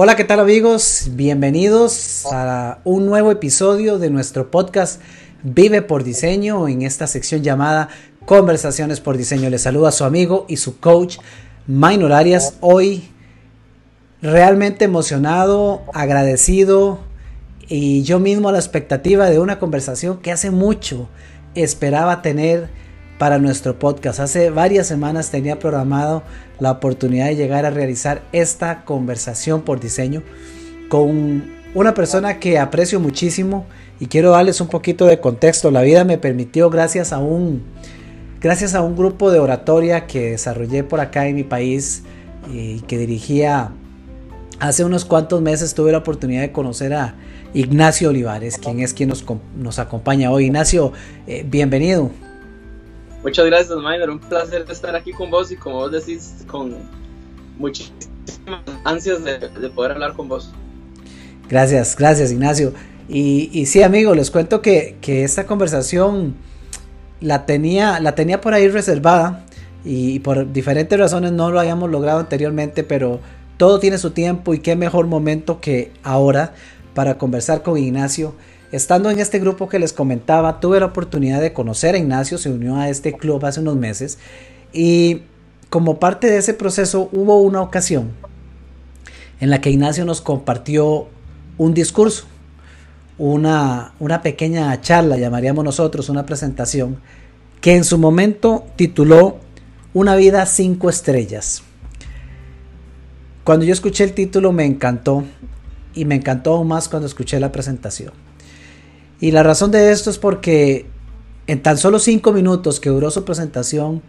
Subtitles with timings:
[0.00, 1.08] Hola, ¿qué tal amigos?
[1.14, 5.00] Bienvenidos a un nuevo episodio de nuestro podcast
[5.42, 7.88] Vive por Diseño en esta sección llamada
[8.24, 9.50] Conversaciones por Diseño.
[9.50, 11.18] Les saluda a su amigo y su coach
[11.66, 12.58] Minor Arias.
[12.60, 13.08] Hoy
[14.22, 17.00] realmente emocionado, agradecido
[17.66, 21.08] y yo mismo a la expectativa de una conversación que hace mucho
[21.56, 22.70] esperaba tener
[23.18, 24.20] para nuestro podcast.
[24.20, 26.22] Hace varias semanas tenía programado
[26.60, 30.22] la oportunidad de llegar a realizar esta conversación por diseño
[30.88, 31.44] con
[31.74, 33.66] una persona que aprecio muchísimo
[34.00, 35.70] y quiero darles un poquito de contexto.
[35.70, 37.62] La vida me permitió gracias a un
[38.40, 42.04] gracias a un grupo de oratoria que desarrollé por acá en mi país
[42.52, 43.72] y que dirigía
[44.60, 47.14] hace unos cuantos meses tuve la oportunidad de conocer a
[47.54, 49.24] Ignacio Olivares, quien es quien nos,
[49.56, 50.46] nos acompaña hoy.
[50.46, 50.92] Ignacio,
[51.26, 52.10] eh, bienvenido.
[53.28, 54.08] Muchas gracias, Miner.
[54.08, 56.74] Un placer estar aquí con vos y como vos decís, con
[57.58, 60.50] muchísimas ansias de, poder hablar con vos.
[61.46, 62.72] Gracias, gracias, Ignacio.
[63.06, 66.36] Y, y sí, amigo, les cuento que, que, esta conversación
[67.20, 69.44] la tenía, la tenía por ahí reservada
[69.84, 73.20] y por diferentes razones no lo habíamos logrado anteriormente, pero
[73.58, 76.54] todo tiene su tiempo y qué mejor momento que ahora
[76.94, 78.32] para conversar con Ignacio
[78.70, 82.50] Estando en este grupo que les comentaba, tuve la oportunidad de conocer a Ignacio, se
[82.50, 84.18] unió a este club hace unos meses
[84.72, 85.22] y
[85.70, 88.12] como parte de ese proceso hubo una ocasión
[89.40, 91.08] en la que Ignacio nos compartió
[91.56, 92.26] un discurso,
[93.16, 96.98] una, una pequeña charla, llamaríamos nosotros, una presentación,
[97.60, 99.38] que en su momento tituló
[99.94, 101.62] Una vida cinco estrellas.
[103.44, 105.24] Cuando yo escuché el título me encantó
[105.94, 108.27] y me encantó aún más cuando escuché la presentación.
[109.20, 110.86] Y la razón de esto es porque
[111.48, 114.02] en tan solo cinco minutos que duró su presentación,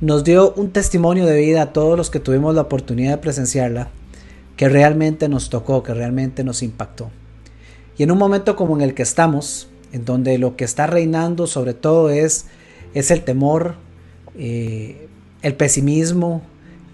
[0.00, 3.90] nos dio un testimonio de vida a todos los que tuvimos la oportunidad de presenciarla,
[4.56, 7.10] que realmente nos tocó, que realmente nos impactó.
[7.98, 11.46] Y en un momento como en el que estamos, en donde lo que está reinando
[11.46, 12.46] sobre todo es,
[12.94, 13.76] es el temor,
[14.36, 15.08] eh,
[15.42, 16.42] el pesimismo,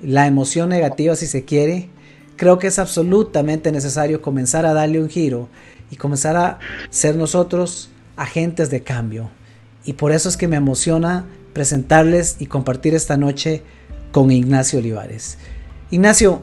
[0.03, 1.89] la emoción negativa si se quiere,
[2.37, 5.49] creo que es absolutamente necesario comenzar a darle un giro
[5.93, 6.59] y comenzar a
[6.89, 9.31] ser nosotros agentes de cambio.
[9.85, 13.63] Y por eso es que me emociona presentarles y compartir esta noche
[14.11, 15.37] con Ignacio Olivares.
[15.91, 16.41] Ignacio,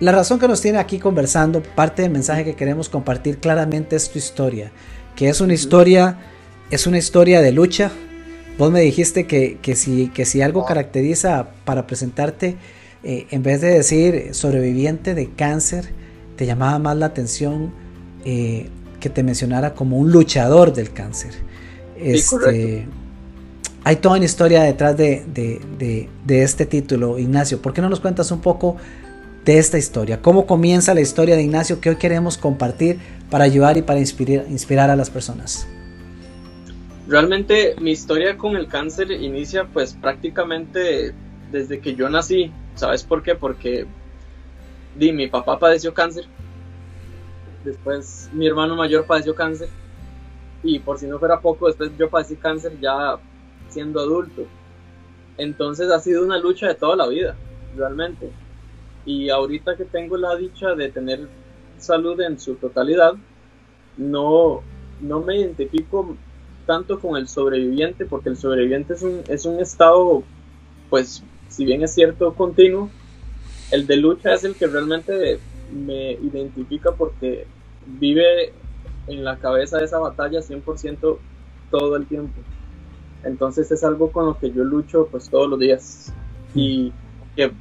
[0.00, 4.10] la razón que nos tiene aquí conversando, parte del mensaje que queremos compartir claramente es
[4.10, 4.70] tu historia,
[5.16, 6.18] que es una historia,
[6.70, 7.90] es una historia de lucha.
[8.58, 12.56] Vos me dijiste que, que, si, que si algo caracteriza para presentarte,
[13.02, 15.94] eh, en vez de decir sobreviviente de cáncer,
[16.38, 17.72] te llamaba más la atención
[18.24, 18.68] eh,
[19.00, 21.32] que te mencionara como un luchador del cáncer.
[21.96, 22.86] Este,
[23.82, 27.60] hay toda una historia detrás de, este título, Ignacio.
[27.60, 28.76] ¿Por qué no nos cuentas un poco
[29.44, 30.22] de esta historia?
[30.22, 32.98] ¿Cómo comienza la historia de Ignacio que hoy queremos compartir
[33.30, 35.66] para ayudar y para inspirar, inspirar a las personas?
[37.08, 41.12] Realmente mi historia con el cáncer inicia pues prácticamente
[41.50, 42.52] desde que yo nací.
[42.76, 43.34] ¿Sabes por qué?
[43.34, 43.88] Porque
[44.98, 46.26] di, mi papá padeció cáncer,
[47.64, 49.68] después mi hermano mayor padeció cáncer
[50.62, 53.16] y por si no fuera poco, después yo padecí cáncer ya
[53.68, 54.44] siendo adulto.
[55.36, 57.36] Entonces ha sido una lucha de toda la vida,
[57.76, 58.30] realmente.
[59.06, 61.28] Y ahorita que tengo la dicha de tener
[61.78, 63.14] salud en su totalidad,
[63.96, 64.62] no,
[65.00, 66.16] no me identifico
[66.66, 70.24] tanto con el sobreviviente, porque el sobreviviente es un, es un estado,
[70.90, 72.90] pues, si bien es cierto, continuo,
[73.70, 75.38] el de lucha es el que realmente
[75.72, 77.46] me identifica porque
[77.86, 78.52] vive
[79.06, 81.18] en la cabeza de esa batalla 100%
[81.70, 82.40] todo el tiempo.
[83.24, 86.12] Entonces es algo con lo que yo lucho pues todos los días
[86.54, 86.92] y
[87.36, 87.52] que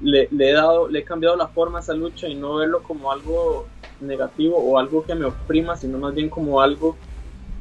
[0.00, 3.10] le, he dado, le he cambiado la forma a esa lucha y no verlo como
[3.10, 3.66] algo
[4.00, 6.96] negativo o algo que me oprima, sino más bien como algo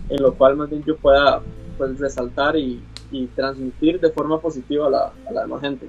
[0.09, 1.41] en lo cual más bien yo pueda
[1.77, 2.81] pues, resaltar y,
[3.33, 5.87] transmitir de forma positiva a la, a la demás gente.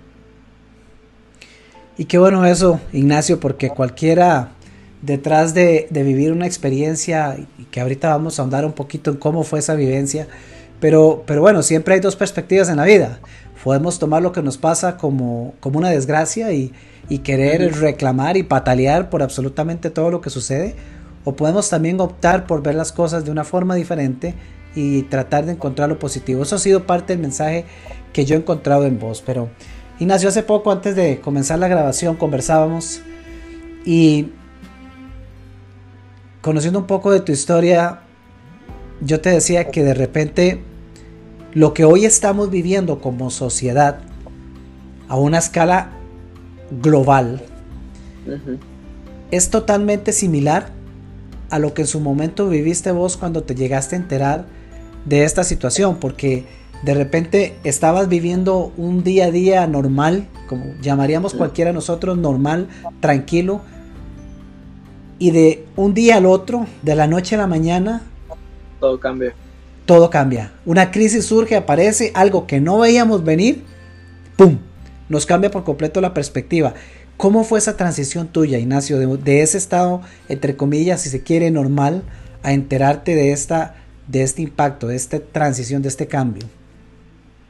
[1.99, 4.51] Y qué bueno eso, Ignacio, porque cualquiera
[5.01, 9.45] detrás de, vivir una experiencia, y que ahorita vamos a ahondar un poquito en cómo
[9.45, 10.29] fue esa vivencia,
[10.79, 13.21] pero, pero bueno, siempre hay dos perspectivas en la vida.
[13.65, 16.73] Podemos tomar lo que nos pasa como, como una desgracia y,
[17.09, 20.77] y querer reclamar y patalear por absolutamente todo lo que sucede,
[21.25, 24.35] o podemos también optar por ver las cosas de una forma diferente
[24.75, 26.43] y tratar de encontrar lo positivo.
[26.43, 27.65] Eso ha sido parte del mensaje
[28.13, 29.49] que yo he encontrado en vos, pero
[29.99, 33.01] Ignacio, hace poco antes de comenzar la grabación conversábamos
[33.87, 34.29] y
[36.43, 38.01] conociendo un poco de tu historia,
[39.01, 40.63] yo te decía que de repente
[41.55, 44.01] lo que hoy estamos viviendo como sociedad
[45.09, 45.93] a una escala
[46.83, 47.43] global
[49.31, 50.69] es totalmente similar
[51.49, 54.45] a lo que en su momento viviste vos cuando te llegaste a enterar
[55.07, 56.45] de esta situación, porque
[56.87, 62.69] de repente estabas viviendo un día a día normal, como llamaríamos cualquiera de nosotros, normal,
[63.01, 63.61] tranquilo,
[65.19, 68.03] y de un día al otro, de la noche a la mañana,
[68.79, 69.35] todo cambia.
[69.85, 70.53] Todo cambia.
[70.65, 73.65] Una crisis surge, aparece, algo que no veíamos venir,
[74.37, 74.59] ¡pum!
[75.09, 76.75] Nos cambia por completo la perspectiva.
[77.17, 82.05] ¿Cómo fue esa transición tuya, Ignacio, de, ese estado, entre comillas, si se quiere, normal,
[82.45, 83.75] a enterarte de, esta,
[84.07, 86.45] de este impacto, de esta transición, de este cambio?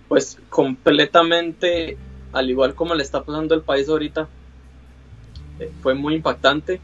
[0.08, 1.96] Pues completamente,
[2.32, 4.28] al igual como le está pasando el país ahorita,
[5.58, 6.80] eh, fue muy impactante.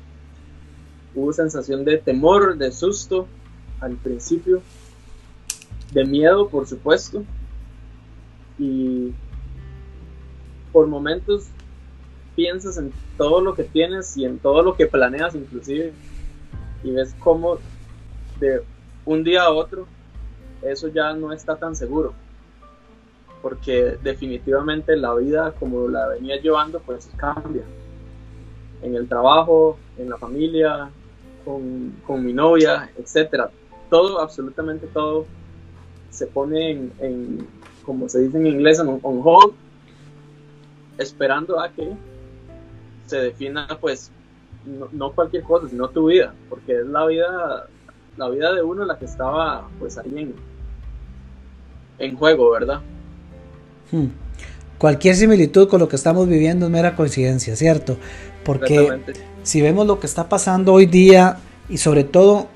[1.14, 3.26] Hubo sensación de temor, de susto
[3.80, 4.62] al principio,
[5.92, 7.24] de miedo, por supuesto,
[8.58, 9.12] y
[10.72, 11.46] por momentos
[12.34, 15.92] piensas en todo lo que tienes y en todo lo que planeas inclusive
[16.82, 17.58] y ves cómo
[18.40, 18.62] de
[19.04, 19.86] un día a otro
[20.62, 22.14] eso ya no está tan seguro
[23.42, 27.64] porque definitivamente la vida como la venía llevando pues cambia
[28.82, 30.90] en el trabajo, en la familia,
[31.44, 33.50] con, con mi novia, etcétera.
[33.90, 35.26] Todo, absolutamente todo
[36.10, 37.48] se pone en, en,
[37.84, 39.54] como se dice en inglés, en on hold,
[40.98, 41.92] esperando a que
[43.06, 44.10] se defina pues
[44.64, 47.66] no, cualquier cosa, sino tu vida, porque es la vida,
[48.16, 50.32] la vida de uno la que estaba pues ahí
[51.98, 52.80] en juego, ¿verdad?
[53.92, 54.06] Hmm.
[54.78, 57.98] Cualquier similitud con lo que estamos viviendo es mera coincidencia, ¿cierto?
[58.44, 59.00] Porque
[59.44, 61.36] si vemos lo que está pasando hoy día
[61.68, 62.48] y sobre todo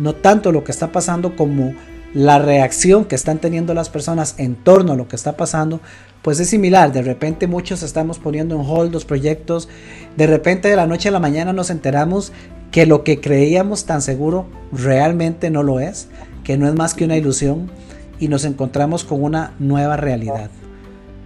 [0.00, 1.72] no tanto lo que está pasando como
[2.14, 5.80] la reacción que están teniendo las personas en torno a lo que está pasando,
[6.22, 6.92] pues es similar.
[6.92, 9.68] De repente muchos estamos poniendo en hold los proyectos.
[10.16, 12.32] De repente de la noche a la mañana nos enteramos
[12.70, 16.08] que lo que creíamos tan seguro realmente no lo es,
[16.42, 17.70] que no es más que una ilusión
[18.18, 20.50] y nos encontramos con una nueva realidad.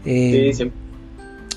[0.05, 0.53] Eh,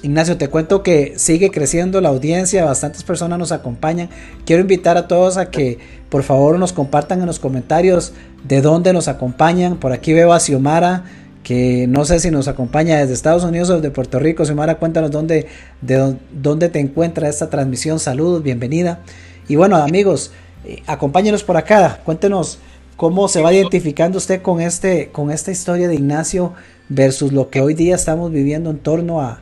[0.03, 4.09] Ignacio, te cuento que sigue creciendo la audiencia, bastantes personas nos acompañan.
[4.45, 8.11] Quiero invitar a todos a que por favor nos compartan en los comentarios
[8.43, 9.77] de dónde nos acompañan.
[9.77, 11.05] Por aquí veo a Xiomara,
[11.41, 14.43] que no sé si nos acompaña desde Estados Unidos o de Puerto Rico.
[14.43, 15.47] Xiomara, cuéntanos dónde,
[15.79, 17.97] de dónde te encuentra esta transmisión.
[17.97, 18.99] Saludos, bienvenida.
[19.47, 20.31] Y bueno, amigos,
[20.65, 22.01] eh, acompáñenos por acá.
[22.03, 22.59] Cuéntenos
[22.97, 26.53] cómo se va identificando usted con, este, con esta historia de Ignacio
[26.89, 29.41] versus lo que hoy día estamos viviendo en torno a,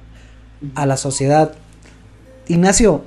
[0.76, 1.54] a la sociedad.
[2.48, 3.04] Ignacio,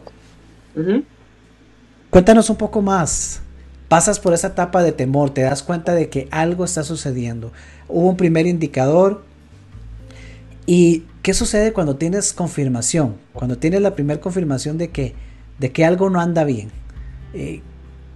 [2.11, 3.41] cuéntanos un poco más.
[3.89, 7.53] Pasas por esa etapa de temor, te das cuenta de que algo está sucediendo.
[7.89, 9.23] Hubo un primer indicador.
[10.67, 13.17] ¿Y qué sucede cuando tienes confirmación?
[13.35, 15.15] Cuando tienes la primera confirmación de que,
[15.59, 16.71] de que algo no anda bien.
[17.35, 17.61] Eh,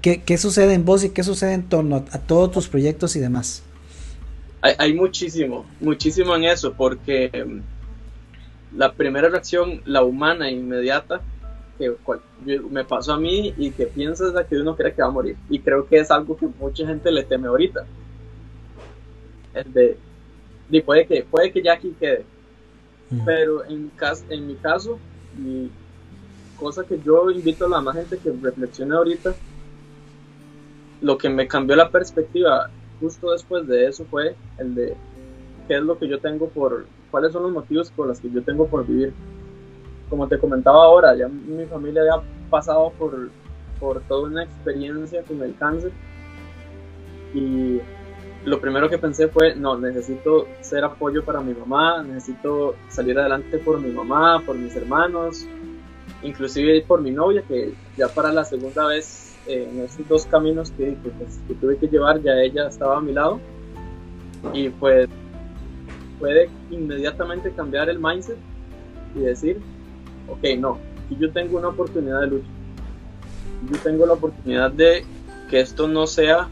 [0.02, 3.62] ¿qué, sucede en vos y qué sucede en torno a, todos tus proyectos y demás?
[4.60, 7.60] Hay, hay muchísimo, muchísimo en eso, porque
[8.76, 11.20] la primera reacción, la humana, inmediata,
[11.78, 11.94] que
[12.70, 15.36] me pasó a mí y que piensas que uno cree que va a morir.
[15.48, 17.86] Y creo que es algo que mucha gente le teme ahorita.
[19.54, 19.96] El de,
[20.68, 22.24] de puede que puede que ya aquí quede.
[23.10, 23.24] Mm.
[23.24, 23.90] Pero en,
[24.28, 24.98] en mi caso,
[25.38, 25.70] y
[26.58, 29.34] cosa que yo invito a la más gente que reflexione ahorita,
[31.00, 34.96] lo que me cambió la perspectiva justo después de eso fue el de
[35.66, 38.42] qué es lo que yo tengo por, cuáles son los motivos por los que yo
[38.42, 39.12] tengo por vivir.
[40.10, 43.30] Como te comentaba ahora, ya mi familia había pasado por,
[43.78, 45.92] por toda una experiencia con el cáncer
[47.34, 47.78] y
[48.44, 53.58] lo primero que pensé fue, no, necesito ser apoyo para mi mamá, necesito salir adelante
[53.58, 55.46] por mi mamá, por mis hermanos,
[56.22, 60.96] inclusive por mi novia, que ya para la segunda vez en esos dos caminos que,
[61.02, 63.40] pues, que, tuve que llevar, ya ella estaba a mi lado.
[64.52, 65.08] Y pues
[66.18, 68.36] puede inmediatamente cambiar el mindset
[69.14, 69.60] y decir,
[70.28, 70.78] ok, no,
[71.18, 72.48] yo tengo una oportunidad de lucha.
[73.70, 75.04] Yo tengo la oportunidad de
[75.50, 76.48] que esto no sea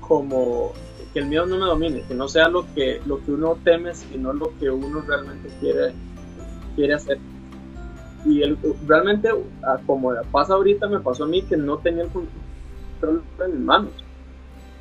[0.00, 0.72] como
[1.12, 3.94] que el miedo no me domine, que no sea lo que, lo que uno teme,
[3.94, 5.92] sino lo que uno realmente quiere,
[6.76, 7.18] quiere hacer.
[8.24, 9.30] Y el, realmente,
[9.86, 13.92] como pasa ahorita, me pasó a mí que no tenía el control en mis manos.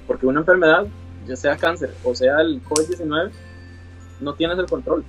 [0.07, 0.87] Porque una enfermedad,
[1.27, 3.31] ya sea cáncer o sea el COVID-19,
[4.19, 5.03] no tienes el control.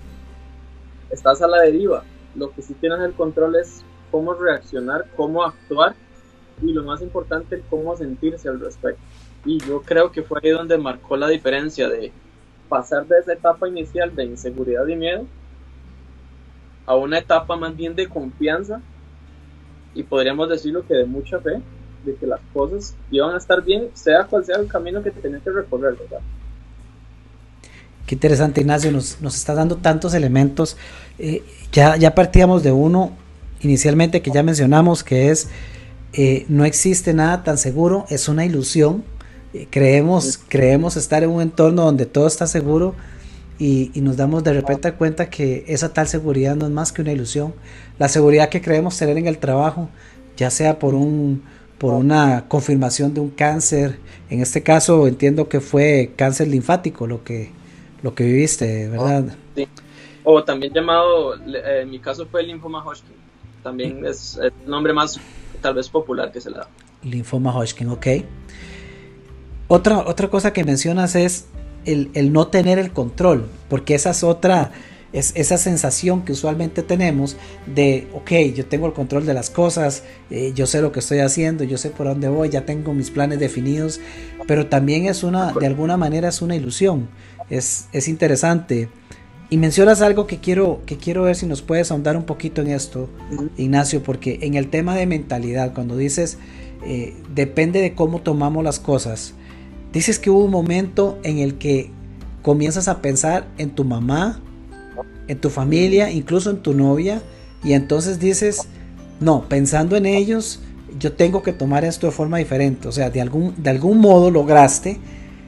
[1.10, 2.04] Estás a la deriva.
[2.36, 5.94] Lo que sí tienes el control es cómo reaccionar, cómo actuar
[6.62, 9.00] y lo más importante, cómo sentirse al respecto.
[9.44, 12.12] Y yo creo que fue ahí donde marcó la diferencia de
[12.68, 15.26] pasar de esa etapa inicial de inseguridad y miedo
[16.86, 18.80] a una etapa más bien de confianza
[19.94, 21.60] y podríamos decirlo que de mucha fe,
[22.04, 25.20] de que las cosas iban a estar bien, sea cual sea el camino que te
[25.20, 26.20] tenés que recorrer, ¿verdad?
[28.06, 30.76] Qué interesante, Ignacio, nos, nos está dando tantos elementos.
[31.18, 33.12] Eh, ya, ya partíamos de uno
[33.60, 35.48] inicialmente que ya mencionamos, que es
[36.12, 39.04] eh, no existe nada tan seguro, es una ilusión.
[39.54, 42.94] Eh, creemos, creemos estar en un entorno donde todo está seguro
[43.60, 47.02] y, y, nos damos de repente cuenta que esa tal seguridad no es más que
[47.02, 47.54] una ilusión.
[47.98, 49.90] La seguridad que creemos tener en el trabajo,
[50.36, 51.42] ya sea por un
[51.76, 53.98] por una confirmación de un cáncer,
[54.28, 57.50] en este caso entiendo que fue cáncer linfático lo que
[58.02, 59.36] lo que viviste, ¿verdad?
[59.54, 59.68] Sí.
[60.24, 63.16] O también llamado, eh, en mi caso fue linfoma Hodgkin.
[63.62, 65.20] También es, es el nombre más
[65.60, 66.68] tal vez popular que se le da.
[67.02, 68.06] Linfoma Hodgkin, ok.
[69.68, 71.46] Otra, otra cosa que mencionas es
[71.84, 74.72] el, el, no tener el control, porque esa es otra,
[75.12, 80.04] es esa sensación que usualmente tenemos de, ok, yo tengo el control de las cosas,
[80.30, 83.10] eh, yo sé lo que estoy haciendo, yo sé por dónde voy, ya tengo mis
[83.10, 84.00] planes definidos,
[84.46, 87.08] pero también es una, de alguna manera es una ilusión,
[87.48, 88.88] es, es interesante.
[89.52, 92.68] Y mencionas algo que quiero, que quiero ver si nos puedes ahondar un poquito en
[92.68, 93.08] esto,
[93.56, 96.38] Ignacio, porque en el tema de mentalidad, cuando dices,
[96.86, 99.34] eh, depende de cómo tomamos las cosas,
[99.92, 101.90] dices que hubo un momento en el que
[102.42, 104.40] comienzas a pensar en tu mamá,
[105.28, 107.22] en tu familia, incluso en tu novia,
[107.62, 108.62] y entonces dices,
[109.20, 110.60] no, pensando en ellos,
[110.98, 112.88] yo tengo que tomar esto de forma diferente.
[112.88, 114.98] O sea, de algún, de algún modo lograste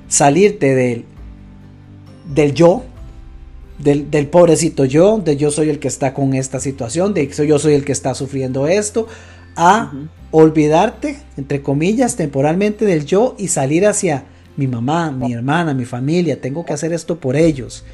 [0.08, 1.04] salirte del,
[2.34, 2.84] del yo,
[3.78, 7.58] del, del, pobrecito yo, de yo soy el que está con esta situación, de yo
[7.58, 9.08] soy el que está sufriendo esto,
[9.56, 10.08] a uh -huh.
[10.30, 14.24] olvidarte, entre comillas, temporalmente del yo y salir hacia
[14.56, 17.84] mi mamá, mi hermana, mi familia, tengo que hacer esto por ellos.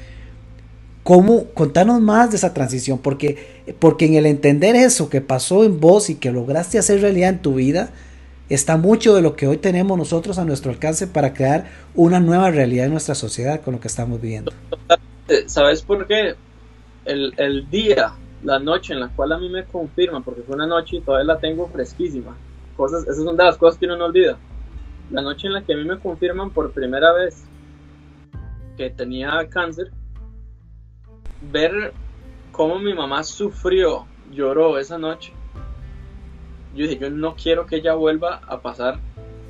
[1.02, 1.44] ¿Cómo?
[1.54, 6.10] Contanos más de esa transición, porque, porque en el entender eso que pasó en vos
[6.10, 7.90] y que lograste hacer realidad en tu vida,
[8.48, 12.50] está mucho de lo que hoy tenemos nosotros a nuestro alcance para crear una nueva
[12.50, 14.52] realidad en nuestra sociedad con lo que estamos viviendo.
[15.46, 16.34] ¿Sabes por qué?
[17.04, 18.12] El, el, día,
[18.44, 21.34] la noche en la cual a mí me confirman, porque fue una noche y todavía
[21.34, 22.36] la tengo fresquísima,
[22.76, 24.36] cosas, esas son de las cosas que uno no olvida.
[25.10, 27.44] La noche en la que a mí me confirman por primera vez
[28.76, 29.90] que tenía cáncer,
[31.40, 31.92] ver
[32.52, 35.32] cómo mi mamá sufrió, lloró esa noche.
[36.74, 39.00] Yo dije, yo no quiero que ella vuelva a pasar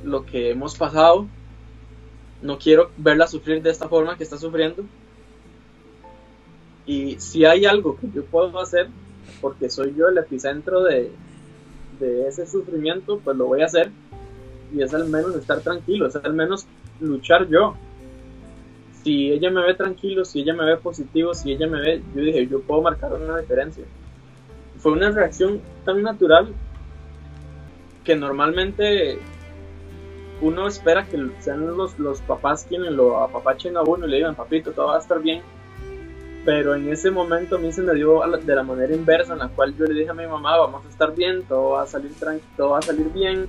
[0.03, 1.27] lo que hemos pasado.
[2.41, 4.85] No quiero verla sufrir de esta forma que está sufriendo
[6.89, 8.89] y si hay algo que yo puedo hacer,
[9.41, 11.11] porque soy yo el epicentro de,
[11.99, 13.91] de, ese sufrimiento, pues lo voy a hacer.
[14.73, 16.65] Y es al menos estar tranquilo, es al menos
[16.99, 17.75] luchar yo.
[19.03, 22.21] Si ella me ve tranquilo, si ella me ve positivo, si ella me ve, yo
[22.21, 23.83] dije, yo puedo marcar una diferencia.
[24.77, 26.53] Fue una reacción tan natural
[28.03, 29.19] que normalmente
[30.41, 34.35] uno espera que sean los, los papás quienes lo apapachen a uno y le digan,
[34.35, 35.41] papito, todo va a estar bien
[36.45, 39.49] pero en ese momento a mí se me dio de la manera inversa en la
[39.49, 42.11] cual yo le dije a mi mamá vamos a estar bien todo va a salir
[42.55, 43.47] todo va a salir bien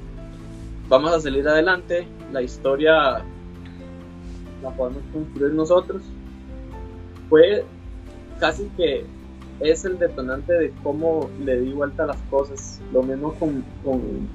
[0.91, 3.25] vamos a salir adelante la historia
[4.63, 6.03] la podemos construir nosotros.
[7.31, 7.65] Fue
[8.39, 9.07] casi que
[9.61, 12.83] es el detonante de cómo le di vuelta a las cosas.
[12.93, 14.29] Lo mismo con, con,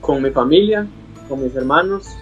[0.00, 0.86] con mi familia
[1.28, 2.16] con mis hermanos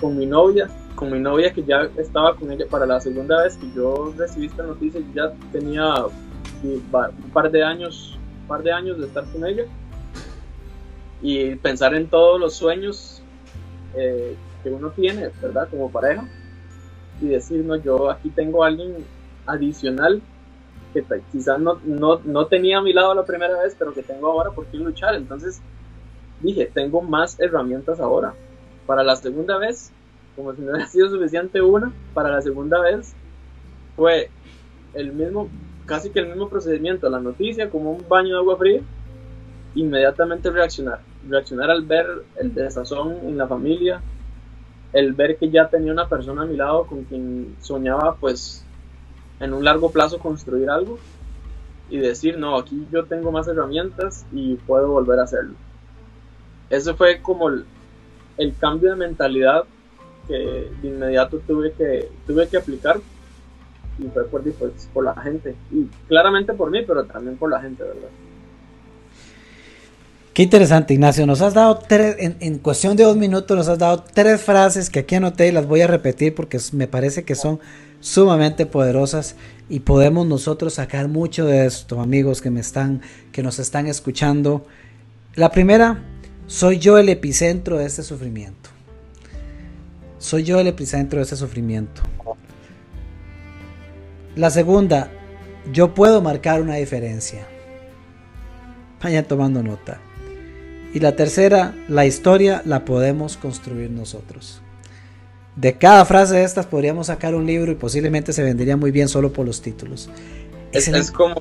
[0.00, 3.56] con mi novia con mi novia que ya estaba con ella para la segunda vez
[3.56, 5.94] que yo recibí esta noticia ya tenía
[6.62, 6.82] un
[7.32, 9.64] par de años un par de años de estar con ella
[11.22, 13.22] y pensar en todos los sueños
[13.94, 16.24] eh, que uno tiene verdad como pareja
[17.20, 19.04] y decir no yo aquí tengo alguien
[19.46, 20.20] adicional
[20.92, 24.28] que quizás no, no, no tenía a mi lado la primera vez pero que tengo
[24.28, 25.60] ahora por qué luchar entonces
[26.40, 28.34] dije tengo más herramientas ahora.
[28.86, 29.92] Para la segunda vez
[30.36, 33.14] como si no hubiera sido suficiente una, para la segunda vez
[33.96, 34.30] fue
[34.94, 35.48] el mismo,
[35.86, 38.82] casi que el mismo procedimiento, la noticia como un baño de agua fría,
[39.76, 42.06] inmediatamente reaccionar, reaccionar al ver
[42.36, 44.00] el desazón en la familia,
[44.92, 48.64] el ver que ya tenía una persona a mi lado con quien soñaba pues
[49.38, 50.98] en un largo plazo construir algo
[51.90, 55.54] y decir, no, aquí yo tengo más herramientas y puedo volver a hacerlo.
[56.70, 57.64] Ese fue como el,
[58.58, 59.64] cambio de mentalidad
[60.26, 62.98] que de inmediato tuve que, tuve que aplicar
[63.98, 65.54] y fue por, pues, por la gente.
[65.70, 68.08] Y claramente por mí, pero también por la gente, ¿verdad?
[70.36, 71.24] Qué interesante, Ignacio.
[71.24, 74.98] Nos has dado tres, en, cuestión de dos minutos, nos has dado tres frases que
[74.98, 77.58] aquí anoté y las voy a repetir porque me parece que son
[78.00, 79.36] sumamente poderosas
[79.70, 83.00] y podemos nosotros sacar mucho de esto, amigos que me están,
[83.32, 84.66] que nos están escuchando.
[85.36, 86.04] La primera,
[86.46, 88.68] soy yo el epicentro de este sufrimiento.
[90.18, 92.02] Soy yo el epicentro de este sufrimiento.
[94.34, 95.10] La segunda,
[95.72, 97.46] yo puedo marcar una diferencia.
[99.02, 99.98] Vayan tomando nota.
[100.96, 104.62] Y la tercera, la historia la podemos construir nosotros.
[105.54, 109.06] De cada frase de estas podríamos sacar un libro y posiblemente se vendería muy bien
[109.06, 110.08] solo por los títulos.
[110.72, 111.34] Es, es como,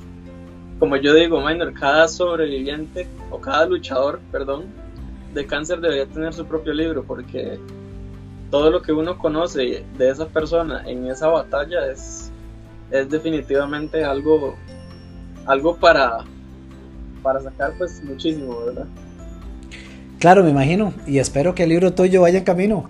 [0.77, 4.65] como yo digo, Minor, cada sobreviviente o cada luchador, perdón,
[5.33, 7.57] de cáncer debería tener su propio libro porque
[8.51, 12.29] todo lo que uno conoce de esa persona en esa batalla es,
[12.91, 14.57] es definitivamente algo,
[15.45, 16.25] algo para,
[17.23, 18.87] para sacar pues muchísimo, ¿verdad?
[20.19, 22.89] Claro, me imagino, y espero que el libro tuyo vaya en camino.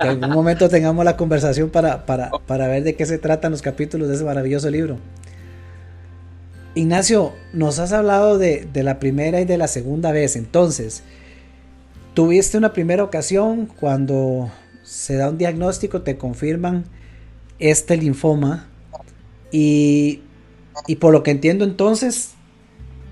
[0.00, 3.52] Que en algún momento tengamos la conversación para, para, para ver de qué se tratan
[3.52, 4.98] los capítulos de ese maravilloso libro.
[6.74, 10.34] Ignacio, nos has hablado de, de, la primera y de la segunda vez.
[10.34, 11.04] Entonces,
[12.14, 14.50] tuviste una primera ocasión cuando
[14.82, 16.84] se da un diagnóstico, te confirman
[17.58, 18.68] este linfoma.
[19.52, 20.22] Y,
[20.86, 22.33] y por lo que entiendo entonces,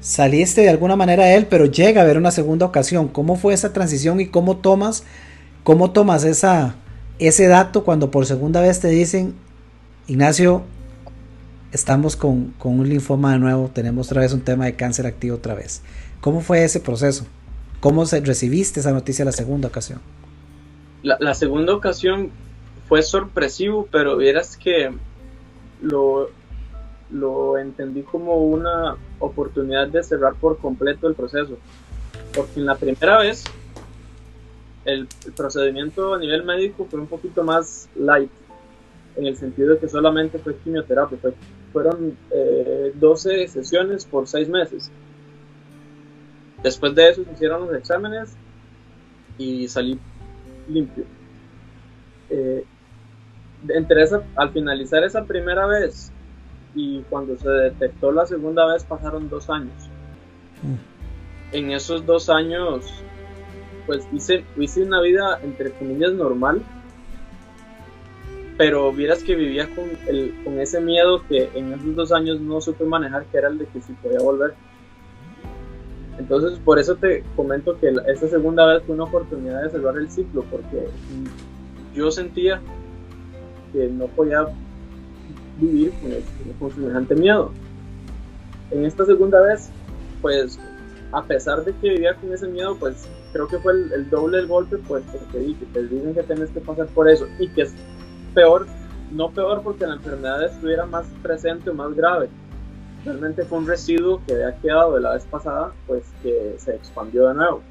[0.02, 3.08] saliste de alguna manera de él, pero llega a haber una segunda ocasión.
[3.08, 5.04] ¿Cómo fue esa transición y cómo tomas,
[5.62, 6.74] cómo tomas esa,
[7.18, 9.34] ese dato cuando por segunda vez te dicen,
[10.08, 10.62] Ignacio,
[11.70, 15.36] estamos con, con, un linfoma de nuevo, tenemos otra vez un tema de cáncer activo
[15.36, 15.82] otra vez.
[16.20, 17.24] ¿Cómo fue ese proceso?
[17.80, 20.00] ¿Cómo se, recibiste esa noticia la segunda ocasión?
[21.04, 22.30] La, la, segunda ocasión
[22.88, 24.90] fue sorpresivo, pero vieras que
[25.80, 26.30] lo,
[27.12, 31.58] lo entendí como una oportunidad de cerrar por completo el proceso.
[32.34, 33.44] Porque en la primera vez
[34.84, 38.30] el, el procedimiento a nivel médico fue un poquito más light,
[39.16, 41.34] en el sentido de que solamente fue quimioterapia, fue
[41.72, 44.90] fueron eh, 12 sesiones por 6 meses.
[46.62, 48.36] Después de eso se hicieron los exámenes
[49.38, 49.98] y salí
[50.68, 51.04] limpio.
[52.30, 52.64] Eh,
[53.68, 56.12] entre esa, al finalizar esa primera vez
[56.74, 59.72] y cuando se detectó la segunda vez pasaron dos años.
[60.62, 61.56] Mm.
[61.56, 62.84] En esos dos años,
[63.86, 66.62] pues hice, hice una vida entre comillas normal,
[68.56, 72.60] pero vieras que vivía con, el, con ese miedo que en esos dos años no
[72.60, 74.54] supe manejar, que era el de que si podía volver.
[76.18, 80.10] Entonces, por eso te comento que esta segunda vez fue una oportunidad de cerrar el
[80.10, 80.86] ciclo, porque
[81.94, 82.60] yo sentía
[83.72, 84.46] que no podía
[85.58, 86.12] vivir con,
[86.58, 87.52] con semejante miedo.
[88.70, 89.70] En esta segunda vez,
[90.20, 90.58] pues,
[91.12, 94.38] a pesar de que vivía con ese miedo, pues creo que fue el, el doble
[94.38, 97.66] del golpe, pues, porque dije, te dicen que tienes que pasar por eso y que
[98.34, 98.66] peor,
[99.10, 102.28] no peor porque la enfermedad estuviera más presente o más grave.
[103.04, 107.28] Realmente fue un residuo que había quedado de la vez pasada, pues que se expandió
[107.28, 107.62] de nuevo.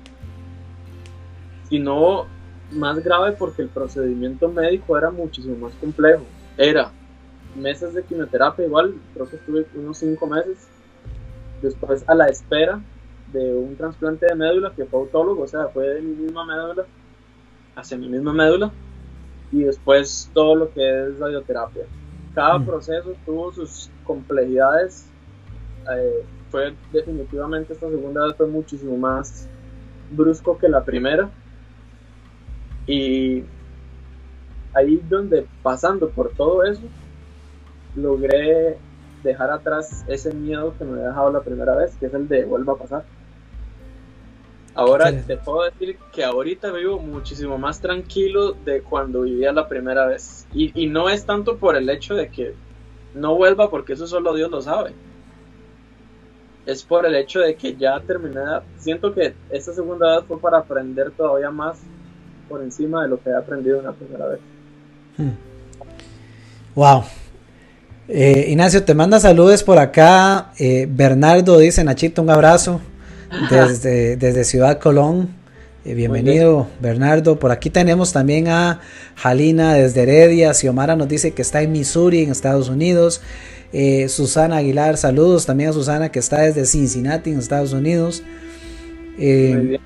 [1.70, 2.26] Sino
[2.72, 6.24] más grave porque el procedimiento médico era muchísimo más complejo.
[6.58, 6.91] Era
[7.55, 10.67] meses de quimioterapia, igual, creo que estuve unos 5 meses.
[11.61, 12.81] Después a la espera
[13.31, 16.85] de un trasplante de médula que fue autólogo, o sea, fue de mi misma médula
[17.75, 18.71] hacia mi misma médula
[19.51, 21.83] y después todo lo que es radioterapia.
[22.33, 22.65] Cada mm.
[22.65, 25.07] proceso tuvo sus complejidades.
[25.93, 29.47] Eh, fue definitivamente esta segunda vez fue muchísimo más
[30.11, 31.29] brusco que la primera.
[32.87, 33.43] Y
[34.73, 36.81] ahí donde pasando por todo eso,
[37.95, 38.77] logré
[39.23, 42.45] dejar atrás ese miedo que me había dejado la primera vez, que es el de
[42.45, 43.04] vuelva a pasar.
[44.73, 50.06] Ahora te puedo decir que ahorita vivo muchísimo más tranquilo de cuando vivía la primera
[50.06, 50.47] vez.
[50.54, 52.56] Y, y, no es tanto por el hecho de que
[53.13, 54.93] no vuelva, porque eso solo Dios lo sabe.
[56.65, 58.39] Es por el hecho de que ya terminé.
[58.77, 61.82] Siento que esta segunda vez fue para aprender todavía más
[62.47, 64.39] por encima de lo que he aprendido en la primera vez.
[65.17, 65.32] Hmm.
[66.75, 67.04] Wow.
[68.07, 70.51] Eh, Ignacio, te manda saludos por acá.
[70.57, 72.81] Eh, Bernardo dice, Nachito, un abrazo
[73.49, 75.29] desde, desde Ciudad Colón.
[75.83, 77.39] Eh, bienvenido, Bernardo.
[77.39, 78.81] Por aquí tenemos también a
[79.15, 80.53] Jalina desde Heredia.
[80.53, 83.21] Xiomara nos dice que está en Missouri, en Estados Unidos.
[83.73, 88.21] Eh, Susana Aguilar, saludos también a Susana que está desde Cincinnati, en Estados Unidos.
[89.17, 89.79] Eh,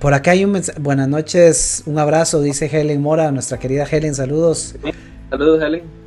[0.00, 0.80] por acá hay un mensaje.
[0.80, 4.74] Buenas noches, un abrazo, dice Helen Mora, nuestra querida Helen, saludos.
[5.28, 5.99] Saludos, Helen.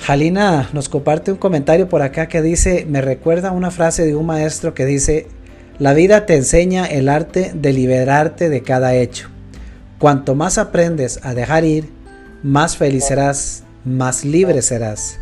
[0.00, 4.26] Jalina nos comparte un comentario por acá que dice, me recuerda una frase de un
[4.26, 5.26] maestro que dice,
[5.78, 9.28] la vida te enseña el arte de liberarte de cada hecho.
[9.98, 11.90] Cuanto más aprendes a dejar ir,
[12.42, 15.18] más feliz serás, más libre serás.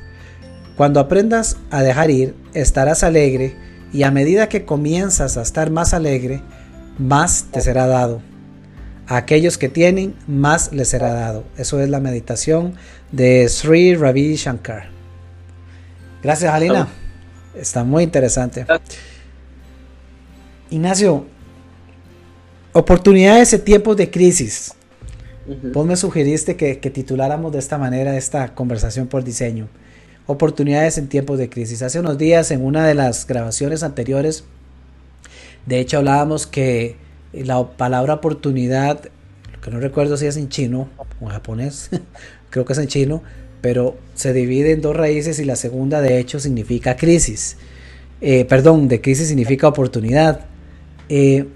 [0.77, 3.57] Cuando aprendas a dejar ir, estarás alegre
[3.93, 6.43] y a medida que comienzas a estar más alegre,
[6.99, 8.21] más te será dado.
[9.07, 11.45] A aquellos que tienen, más les será dado.
[11.57, 12.75] Eso es la meditación
[13.13, 14.89] de Sri Ravi Shankar.
[16.23, 16.89] Gracias, Alina.
[17.55, 18.67] Está muy interesante.
[20.71, 21.25] Ignacio,
[22.73, 24.75] oportunidades en tiempos de crisis.
[25.73, 29.69] Vos me sugeriste que, tituláramos de esta manera esta conversación por diseño.
[30.27, 31.83] Oportunidades en tiempos de crisis.
[31.83, 34.43] Hace unos días en una de las grabaciones anteriores,
[35.67, 36.97] de hecho hablábamos que
[37.33, 39.01] la palabra oportunidad,
[39.63, 40.89] que no recuerdo si es en chino
[41.21, 41.91] o en japonés,
[42.51, 43.23] creo que es en chino,
[43.61, 47.57] pero se divide en dos raíces y la segunda de hecho significa crisis.
[48.21, 50.47] Eh, perdón, de crisis significa oportunidad.
[51.09, 51.47] Eh,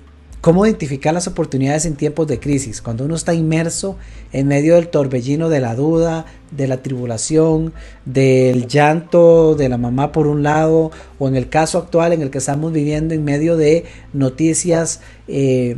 [0.40, 2.80] ¿Cómo identificar las oportunidades en tiempos de crisis?
[2.80, 3.98] Cuando uno está inmerso
[4.32, 7.74] en medio del torbellino de la duda, de la tribulación,
[8.06, 12.30] del llanto de la mamá por un lado, o en el caso actual en el
[12.30, 15.76] que estamos viviendo en medio de noticias eh,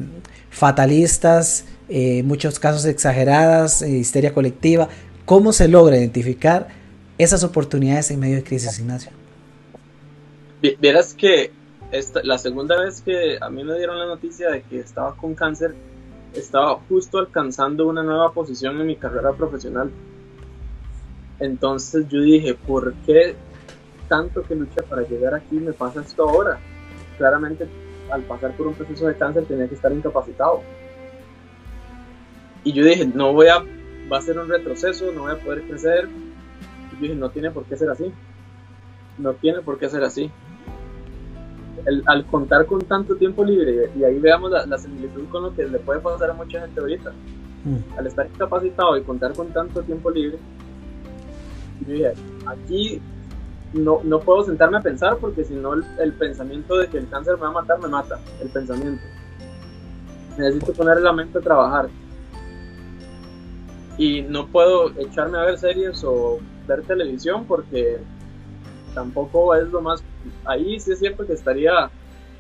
[0.51, 4.89] fatalistas, eh, muchos casos exageradas, eh, histeria colectiva.
[5.25, 6.69] ¿Cómo se logra identificar
[7.19, 9.11] esas oportunidades en medio de crisis, Ignacio?
[10.81, 11.51] Vieras que
[12.25, 15.75] la segunda vez que a mí me dieron la noticia de que estaba con cáncer,
[16.33, 19.91] estaba justo alcanzando una nueva posición en mi carrera profesional.
[21.39, 23.37] Entonces yo dije, ¿por qué
[24.09, 26.59] tanto que lucha para llegar aquí me pasa esto ahora?
[27.19, 27.69] Claramente
[28.11, 30.63] al pasar por un proceso de cáncer tenía que estar incapacitado.
[32.65, 33.59] Y yo dije, no voy a,
[34.11, 36.09] va a ser un retroceso, no voy a poder crecer.
[36.93, 38.11] Yo dije, no tiene por qué ser así.
[39.19, 40.31] No tiene por qué ser así
[42.07, 45.79] al contar con tanto tiempo libre, y ahí veamos la, similitud con lo que le
[45.79, 47.13] puede pasar a mucha gente ahorita,
[47.65, 47.99] mm.
[47.99, 50.39] al estar incapacitado y contar con tanto tiempo libre,
[51.87, 52.13] yo dije,
[52.47, 53.01] aquí
[53.73, 57.35] no, no puedo sentarme a pensar porque si no el, pensamiento de que el cáncer
[57.37, 59.03] me va a matar me mata, el pensamiento.
[60.39, 61.89] Necesito poner la mente a trabajar.
[63.99, 67.99] Y no puedo echarme a ver series o ver televisión porque
[68.95, 70.03] tampoco es lo más
[70.45, 71.91] ahí sí es cierto que estaría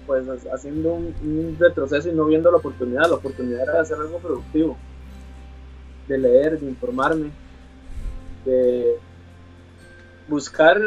[0.06, 3.08] pues haciendo un, retroceso y no viendo la oportunidad.
[3.08, 4.76] La oportunidad era de hacer algo productivo,
[6.08, 7.30] de leer, de informarme,
[8.44, 8.96] de
[10.28, 10.78] buscar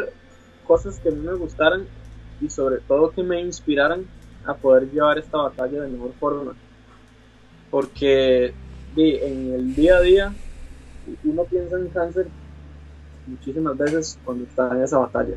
[0.66, 1.86] cosas que a mí me gustaran
[2.40, 4.04] y sobre todo que me inspiraran
[4.44, 6.54] a poder llevar esta batalla de mejor forma.
[7.70, 8.52] Porque
[8.96, 10.34] en el día a día
[11.24, 12.26] uno piensa en cáncer
[13.26, 15.36] muchísimas veces cuando está en esa batalla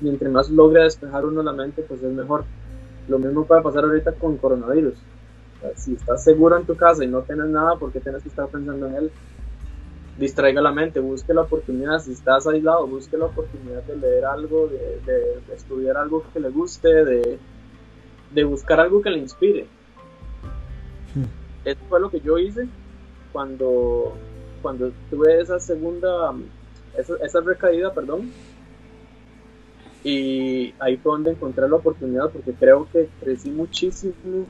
[0.00, 2.44] mientras más logre despejar uno la mente, pues es mejor.
[3.08, 4.94] Lo mismo puede pasar ahorita con coronavirus.
[5.76, 8.48] si estás seguro en tu casa y no tienes nada, ¿por qué tienes que estar
[8.48, 9.10] pensando en él?
[10.18, 12.00] Distraiga la mente, busque la oportunidad.
[12.00, 16.88] Si estás aislado, busque la oportunidad de leer algo, de, estudiar algo que le guste,
[16.88, 17.38] de,
[18.34, 19.66] de buscar algo que le inspire.
[21.14, 21.24] Hmm.
[21.64, 22.68] Eso fue lo que yo hice
[23.32, 24.14] cuando,
[24.60, 26.34] cuando tuve esa segunda,
[26.96, 28.30] esa, esa recaída, perdón,
[30.04, 34.46] y ahí fue donde encontré la oportunidad porque creo que crecí muchísimo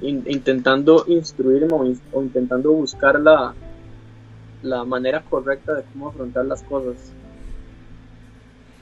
[0.00, 1.72] intentando instruirme
[2.12, 3.54] o, intentando buscar la,
[4.62, 7.12] la manera correcta de cómo afrontar las cosas.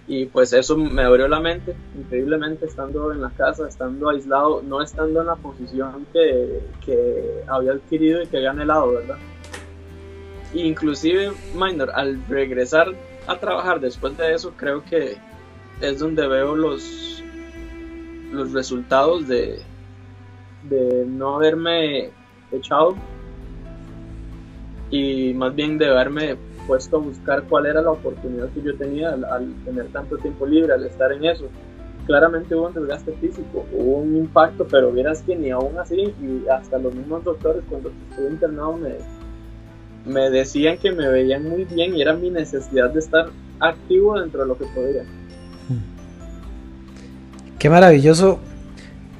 [0.08, 4.82] Y pues eso me abrió la mente, increíblemente, estando en la casa, estando aislado, no
[4.82, 9.18] estando en la posición que, que había adquirido y que había anhelado, ¿verdad?
[10.52, 12.88] Inclusive, Minor, al regresar
[13.28, 15.16] a trabajar después de eso, creo que
[15.80, 17.22] es donde veo los,
[18.32, 19.60] los resultados de,
[20.68, 22.10] de no haberme
[22.52, 22.96] echado
[24.90, 29.10] y más bien de haberme puesto a buscar cuál era la oportunidad que yo tenía
[29.10, 31.48] al, tener tanto tiempo libre, al estar en eso.
[32.06, 36.48] Claramente hubo un desgaste físico, hubo un impacto, pero vieras que ni aún así, y
[36.48, 38.96] hasta los mismos doctores cuando estuve internado me,
[40.04, 43.28] me decían que me veían muy bien y era mi necesidad de estar
[43.60, 45.04] activo dentro de lo que podía.
[47.58, 48.40] Qué maravilloso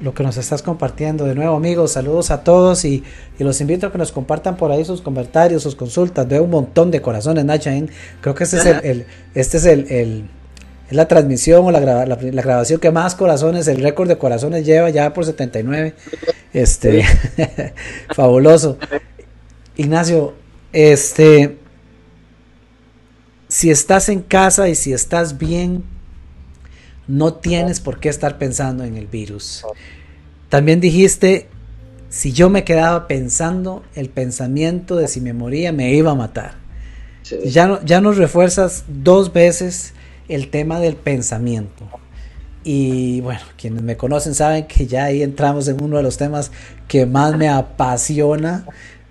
[0.01, 1.25] lo que nos estás compartiendo.
[1.25, 3.03] De nuevo, amigos, saludos a todos y,
[3.39, 6.27] los invito a que nos compartan por ahí sus comentarios, sus consultas.
[6.27, 7.71] Veo un montón de corazones, Nacha.
[8.21, 10.29] Creo que este es el, este es el,
[10.89, 15.25] la transmisión o la, grabación que más corazones, el récord de corazones lleva ya por
[15.25, 15.95] 79.
[16.53, 17.03] Este,
[18.15, 18.77] fabuloso.
[19.75, 20.33] Ignacio,
[20.73, 21.57] este,
[23.47, 25.83] si estás en casa y si estás bien,
[27.07, 29.65] no tienes por qué estar pensando en el virus.
[30.49, 31.47] También dijiste,
[32.09, 36.55] si yo me quedaba pensando, el pensamiento de si me moría me iba a matar.
[37.45, 39.93] Ya, ya nos refuerzas dos veces
[40.27, 41.87] el tema del pensamiento.
[42.63, 46.51] Y bueno, quienes me conocen saben que ya ahí entramos en uno de los temas
[46.87, 48.65] que más me apasiona,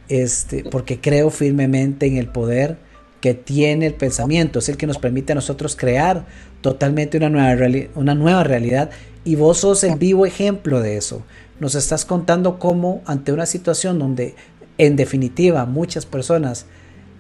[0.09, 2.79] este, porque creo firmemente en el poder
[3.21, 6.27] que tiene el pensamiento, es el que nos permite a nosotros crear
[6.61, 8.91] totalmente una nueva, una nueva realidad
[9.25, 11.23] y vos sos el vivo ejemplo de eso.
[11.59, 14.35] Nos estás contando cómo ante una situación donde
[14.79, 16.67] en definitiva muchas personas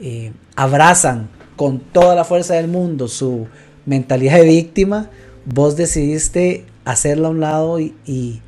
[0.00, 3.46] eh, abrazan con toda la fuerza del mundo su
[3.84, 5.10] mentalidad de víctima,
[5.44, 8.40] vos decidiste hacerla a un lado y, y,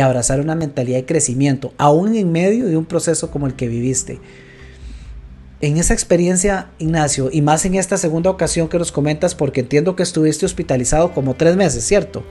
[0.00, 4.20] abrazar una mentalidad de crecimiento, aún en medio de un proceso como el que viviste.
[5.62, 9.94] En esa experiencia, Ignacio, y más en esta segunda ocasión que nos comentas, porque entiendo
[9.94, 12.24] que estuviste hospitalizado como tres meses, ¿cierto?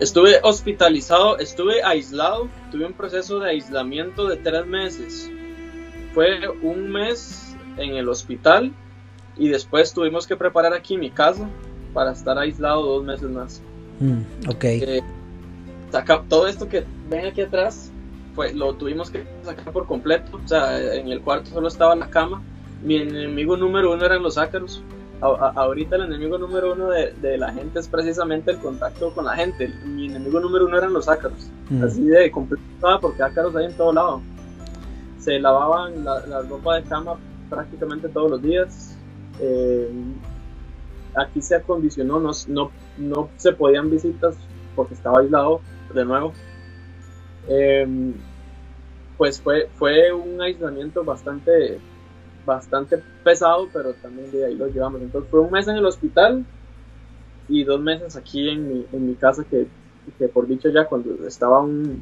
[0.00, 5.30] Estuve hospitalizado, estuve aislado, tuve un proceso de aislamiento de tres meses.
[6.14, 8.72] Fue un mes en el hospital
[9.36, 11.46] y después tuvimos que preparar aquí mi casa
[11.92, 13.60] para estar aislado dos meses más.
[14.00, 14.64] Mm, ok.
[14.64, 15.02] Eh,
[16.28, 17.90] todo esto que ven aquí atrás,
[18.38, 20.38] pues lo tuvimos que sacar por completo.
[20.44, 22.40] O sea, en el cuarto solo estaba la cama.
[22.84, 24.80] Mi enemigo número uno eran los ácaros.
[25.20, 29.74] ahorita el enemigo número uno de, la gente es precisamente el contacto con la gente.
[29.84, 31.50] Mi enemigo número uno eran los ácaros.
[31.68, 31.82] Mm.
[31.82, 34.22] Así de complicado porque ácaros hay en todo lado.
[35.18, 37.16] Se lavaban la, la ropa de cama
[37.50, 38.96] prácticamente todos los días.
[39.40, 39.90] Eh,
[41.16, 44.36] aquí se acondicionó, no, no, no se podían visitas
[44.76, 45.60] porque estaba aislado
[45.92, 46.32] de nuevo.
[47.48, 48.12] Em,
[49.18, 51.78] pues fue, fue un aislamiento bastante,
[52.46, 55.02] bastante pesado, pero también de ahí lo llevamos.
[55.02, 56.46] Entonces fue un mes en el hospital
[57.48, 59.66] y dos meses aquí en mi, en mi casa que,
[60.18, 62.00] que, por dicho ya cuando estaba un,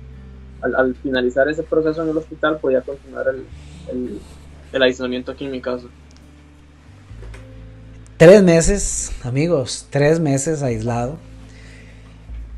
[0.60, 3.46] al, finalizar ese proceso en el hospital podía continuar el,
[3.90, 4.20] el,
[4.72, 5.86] el aislamiento aquí en mi casa.
[8.18, 11.18] Tres meses, amigos, tres meses aislado.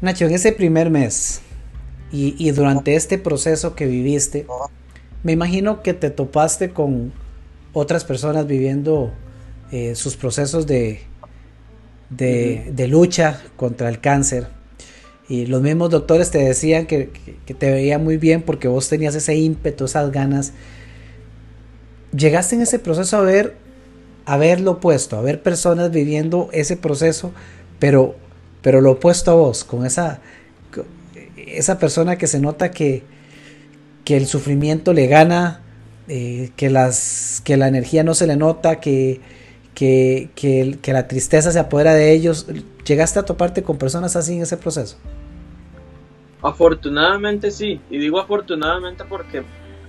[0.01, 1.43] Nacho, en ese primer mes
[2.11, 4.47] y, durante este proceso que viviste,
[5.23, 7.13] me imagino que te topaste con
[7.73, 9.13] otras personas viviendo
[9.73, 11.01] eh, sus procesos de,
[12.11, 14.47] de, lucha contra el cáncer.
[15.29, 17.11] Y los mismos doctores te decían que,
[17.45, 20.55] que, te veía muy bien porque vos tenías ese ímpetu, esas ganas.
[22.17, 23.55] Llegaste en ese proceso a ver
[24.29, 27.33] a ver lo opuesto, a ver personas viviendo ese proceso,
[27.79, 28.15] pero,
[28.61, 30.21] pero lo opuesto a vos, con esa,
[31.57, 33.03] esa persona que se nota que,
[34.05, 35.63] que el sufrimiento le gana,
[36.09, 39.21] eh, que, las, que la energía no se le nota, que,
[39.75, 42.47] que, que, la tristeza se apodera de ellos.
[42.85, 44.97] ¿Llegaste a toparte con personas así en ese proceso?
[46.43, 49.43] Afortunadamente sí, y digo afortunadamente porque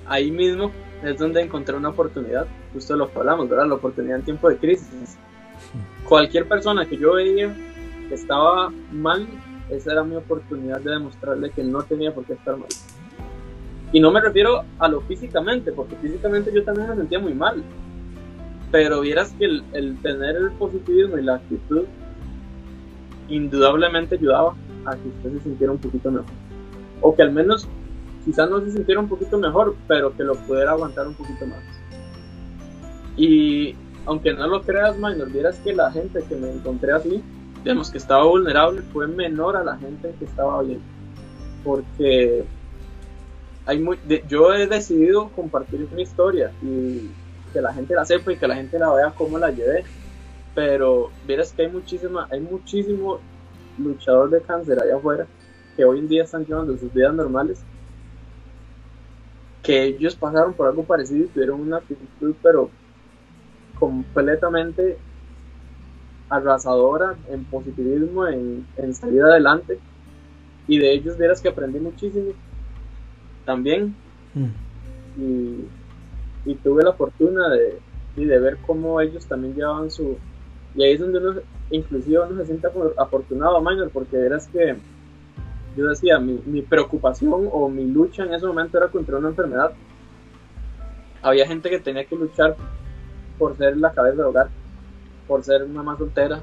[0.08, 0.72] ahí mismo
[1.04, 3.67] es donde encontré una oportunidad, justo lo que hablamos, ¿verdad?
[3.67, 5.17] La oportunidad en tiempo de crisis.
[6.08, 7.56] Cualquier persona que yo veía
[8.10, 9.28] que estaba mal,
[9.70, 12.70] esa era mi oportunidad de demostrarle que no tenía por qué estar mal.
[13.92, 17.64] Y no me refiero a lo físicamente, porque físicamente yo también me sentía muy mal.
[18.72, 21.86] Pero vieras que el, tener el positivismo y la actitud
[23.28, 24.56] indudablemente ayudaba
[24.86, 26.30] a que usted se sintiera un poquito mejor.
[27.02, 27.68] O que al menos
[28.26, 31.64] quizás no se sintiera un poquito mejor, pero que lo pudiera aguantar un poquito más.
[33.18, 37.24] Y aunque no lo creas, Minor, vieras que la gente que me encontré así,
[37.63, 40.82] digamos que estaba vulnerable, fue menor a la gente que estaba bien.
[41.63, 42.45] Porque
[43.65, 47.10] hay muy, yo he decidido compartir mi historia y
[47.54, 49.84] que la gente la sepa y que la gente la vea cómo la llevé.
[50.56, 53.19] Pero vieras que hay muchísima, hay muchísimo
[53.78, 55.28] luchador de cáncer allá afuera
[55.76, 57.63] que hoy en día están llevando sus vidas normales
[59.63, 62.69] que ellos pasaron por algo parecido y tuvieron una actitud pero
[63.78, 64.98] completamente
[66.30, 69.80] arrasadora en positivismo, en, salir adelante.
[70.68, 72.32] Y de ellos vieras que aprendí muchísimo
[73.46, 73.96] también.
[74.34, 74.50] Mm.
[76.46, 77.80] Y, tuve la fortuna de,
[78.15, 80.18] de ver cómo ellos también llevaban su...
[80.76, 84.76] Y ahí es donde uno, inclusive uno se siente afortunado, Minor, porque verás que
[85.76, 89.72] yo decía, mi, mi, preocupación o mi lucha en ese momento era contra una enfermedad.
[91.22, 92.56] Había gente que tenía que luchar
[93.38, 94.50] por ser la cabeza del hogar,
[95.30, 96.42] por ser mamá soltera,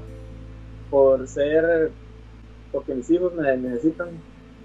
[0.89, 1.91] por ser,
[2.71, 4.07] porque mis hijos me necesitan.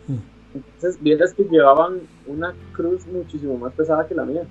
[0.06, 0.54] Mm.
[0.54, 4.44] Entonces, vienes que llevaban una cruz muchísimo más pesada que la mía.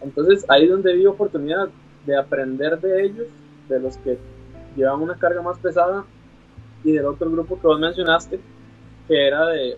[0.00, 1.68] Entonces, ahí es donde vi oportunidad
[2.04, 3.28] de aprender de ellos,
[3.68, 4.18] de los que
[4.76, 6.04] llevaban una carga más pesada,
[6.82, 8.40] y del otro grupo que vos mencionaste,
[9.06, 9.76] que era de,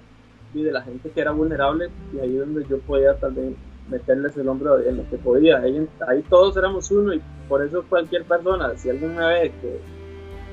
[0.55, 3.55] y de la gente que era vulnerable y ahí donde yo podía también
[3.89, 5.59] meterles el hombro en lo que podía.
[5.59, 9.81] Ahí, todos éramos uno y por eso cualquier persona, si alguien me ve que,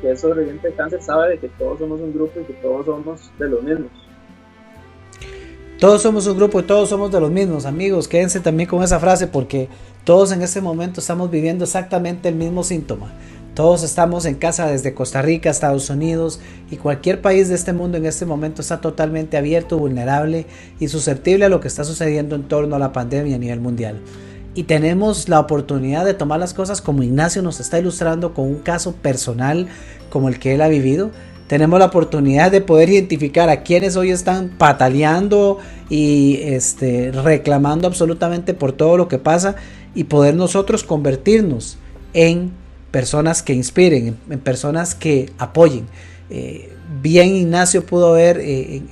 [0.01, 2.85] que es sobreviviente de cáncer sabe de que todos somos un grupo y que todos
[2.85, 3.91] somos de los mismos.
[5.79, 8.09] Todos somos un grupo y todos somos de los mismos, amigos.
[8.09, 9.69] Quédense también con esa frase porque
[10.03, 13.13] todos en este momento estamos viviendo exactamente el mismo síntoma.
[13.59, 16.39] Todos estamos en casa desde Costa Rica, Estados Unidos
[16.71, 20.45] y cualquier país de este mundo en este momento está totalmente abierto, vulnerable
[20.79, 23.99] y susceptible a lo que está sucediendo en torno a la pandemia a nivel mundial.
[24.55, 28.59] Y tenemos la oportunidad de tomar las cosas como Ignacio nos está ilustrando con un
[28.59, 29.67] caso personal
[30.09, 31.11] como el que él ha vivido.
[31.47, 35.57] Tenemos la oportunidad de poder identificar a quienes hoy están pataleando
[35.89, 39.57] y este, reclamando absolutamente por todo lo que pasa
[39.95, 41.77] y poder nosotros convertirnos
[42.13, 42.53] en
[42.91, 45.87] personas que inspiren, en, personas que apoyen.
[46.29, 48.83] Eh, bien Ignacio pudo ver eh,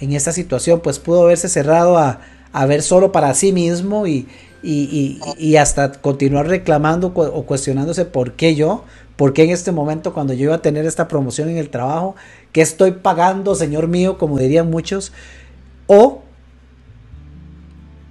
[0.00, 2.20] en, esta situación, pues pudo haberse cerrado a,
[2.66, 4.28] ver solo para sí mismo y,
[4.62, 8.84] y, hasta continuar reclamando o cuestionándose por qué yo,
[9.16, 12.14] por qué en este momento cuando yo iba a tener esta promoción en el trabajo,
[12.52, 15.12] que estoy pagando, Señor mío, como dirían muchos,
[15.88, 16.22] o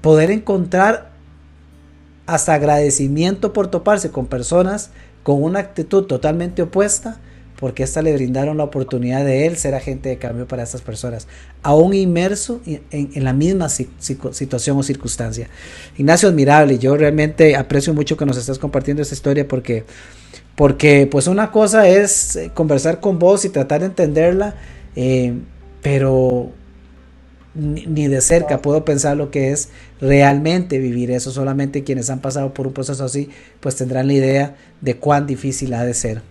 [0.01, 1.13] poder encontrar
[2.25, 4.91] hasta agradecimiento por toparse con personas
[5.23, 7.19] con una actitud totalmente opuesta,
[7.63, 11.27] porque ésta le brindaron la oportunidad de él ser agente de cambio para estas personas,
[11.61, 15.47] aún inmerso en, la misma situación o circunstancia.
[15.97, 19.85] Ignacio, admirable, yo realmente aprecio mucho que nos estés compartiendo esta historia porque,
[20.55, 24.55] porque pues una cosa es eh, conversar con vos y tratar de entenderla,
[24.97, 25.33] eh,
[25.81, 26.51] pero
[27.55, 29.69] ni, de cerca puedo pensar lo que es
[30.01, 31.31] realmente vivir eso.
[31.31, 35.73] Solamente quienes han pasado por un proceso así, pues tendrán la idea de cuán difícil
[35.73, 36.21] ha de ser.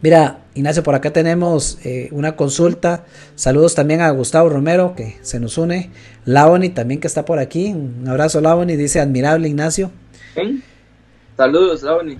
[0.00, 3.04] Mira, Ignacio, por acá tenemos eh, una consulta.
[3.34, 5.90] Saludos también a Gustavo Romero, que se nos une.
[6.24, 7.72] Laoni también que está por aquí.
[7.72, 8.76] Un abrazo, Laoni.
[8.76, 9.90] Dice admirable, Ignacio.
[11.36, 12.16] Saludos, Laoni.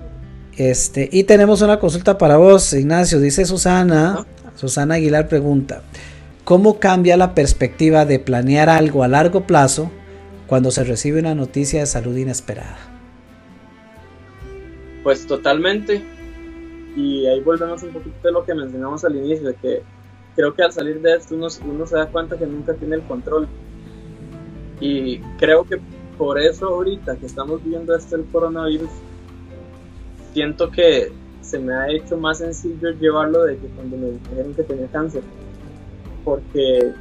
[0.56, 3.20] Este, y tenemos una consulta para vos, Ignacio.
[3.20, 4.26] Dice Susana.
[4.56, 5.82] Susana Aguilar pregunta.
[6.48, 9.90] ¿Cómo cambia la perspectiva de planear algo a largo plazo
[10.46, 12.78] cuando se recibe una noticia de salud inesperada?
[15.02, 16.02] Pues totalmente.
[16.96, 19.82] Y ahí volvemos un poquito de lo que mencionamos al inicio, de que
[20.36, 21.50] creo que al salir de esto uno,
[21.86, 23.46] se da cuenta que nunca tiene el control.
[24.80, 25.78] Y creo que
[26.16, 28.88] por eso ahorita que estamos viendo este el coronavirus,
[30.32, 34.62] siento que se me ha hecho más sencillo llevarlo de que cuando me dijeron que
[34.62, 35.22] tenía cáncer
[36.24, 36.92] porque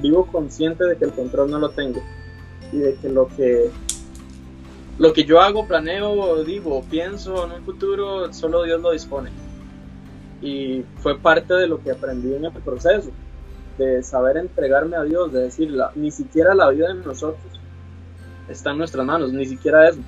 [0.00, 2.00] vivo consciente de que el control no lo tengo
[2.72, 3.70] y de que lo que
[4.98, 9.30] lo que yo hago, planeo, digo, pienso en un futuro, solo Dios lo dispone.
[10.40, 13.10] Y fue parte de lo que aprendí en el proceso,
[13.76, 17.56] de saber entregarme a Dios, de decir, ni siquiera la vida de nosotros
[18.48, 20.00] está en nuestras manos, ni siquiera eso.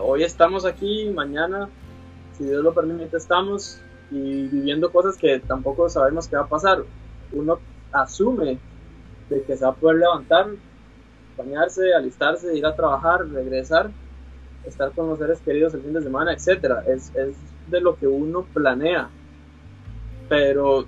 [0.00, 1.68] hoy estamos aquí, mañana,
[2.36, 6.84] si Dios lo permite, estamos, y viviendo cosas que tampoco sabemos qué va a pasar.
[7.32, 7.58] Uno
[7.92, 8.58] asume
[9.28, 10.46] de que se va a poder levantar,
[11.36, 13.90] bañarse, alistarse, ir a trabajar, regresar,
[14.64, 16.86] estar con los seres queridos el fin de semana, etc.
[16.86, 17.36] Es, es
[17.70, 19.10] de lo que uno planea.
[20.28, 20.86] Pero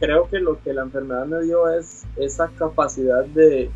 [0.00, 3.70] creo que lo que la enfermedad me dio es esa capacidad de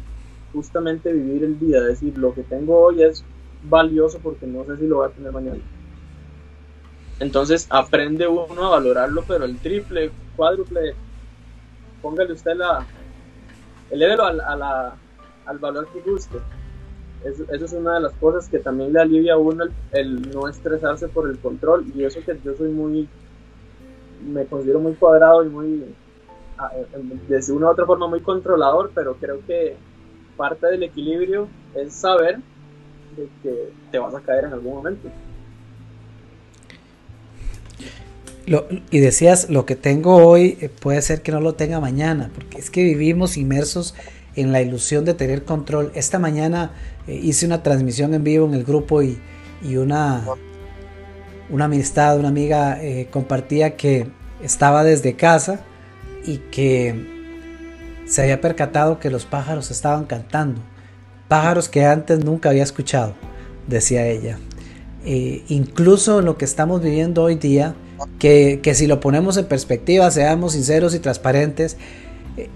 [0.53, 3.24] justamente vivir el día, decir, lo que tengo hoy es
[3.64, 5.61] valioso porque no sé si lo voy a tener mañana.
[7.20, 10.94] Entonces aprende uno a valorarlo, pero el triple, cuádruple,
[12.00, 12.87] póngale usted la,
[13.90, 14.94] elévelo a, la,
[15.46, 16.38] al valor que guste.
[17.24, 21.09] Eso, es una de las cosas que también le alivia a uno el, no estresarse
[21.09, 21.87] por el control.
[21.94, 23.09] Y eso que yo soy muy,
[24.24, 25.94] me considero muy cuadrado y muy,
[27.28, 29.76] de una u otra forma, muy controlador, pero creo que
[30.37, 32.38] parte del equilibrio es saber
[33.16, 35.09] de que te vas a caer en algún momento
[38.90, 42.58] y decías, lo que tengo hoy eh, puede ser que no lo tenga mañana, porque
[42.58, 43.94] es que vivimos inmersos
[44.37, 45.92] en la ilusión de tener control.
[45.94, 46.72] Esta mañana
[47.07, 49.18] eh, hice una transmisión en vivo en el grupo y,
[49.76, 50.24] una,
[51.51, 54.09] una amistad, una amiga eh, compartía que
[54.42, 55.61] estaba desde casa
[56.24, 56.94] y que
[58.07, 60.62] se había percatado que los pájaros estaban cantando.
[61.26, 63.14] Pájaros que antes nunca había escuchado,
[63.66, 64.38] decía ella.
[65.05, 67.74] incluso lo que estamos viviendo hoy día,
[68.18, 71.76] que, si lo ponemos en perspectiva, seamos sinceros y transparentes,
[72.36, 72.49] eh,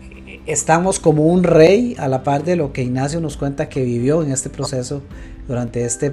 [0.47, 4.23] estamos como un rey a la par de lo que Ignacio nos cuenta que vivió
[4.23, 5.03] en este proceso
[5.49, 6.13] durante, este,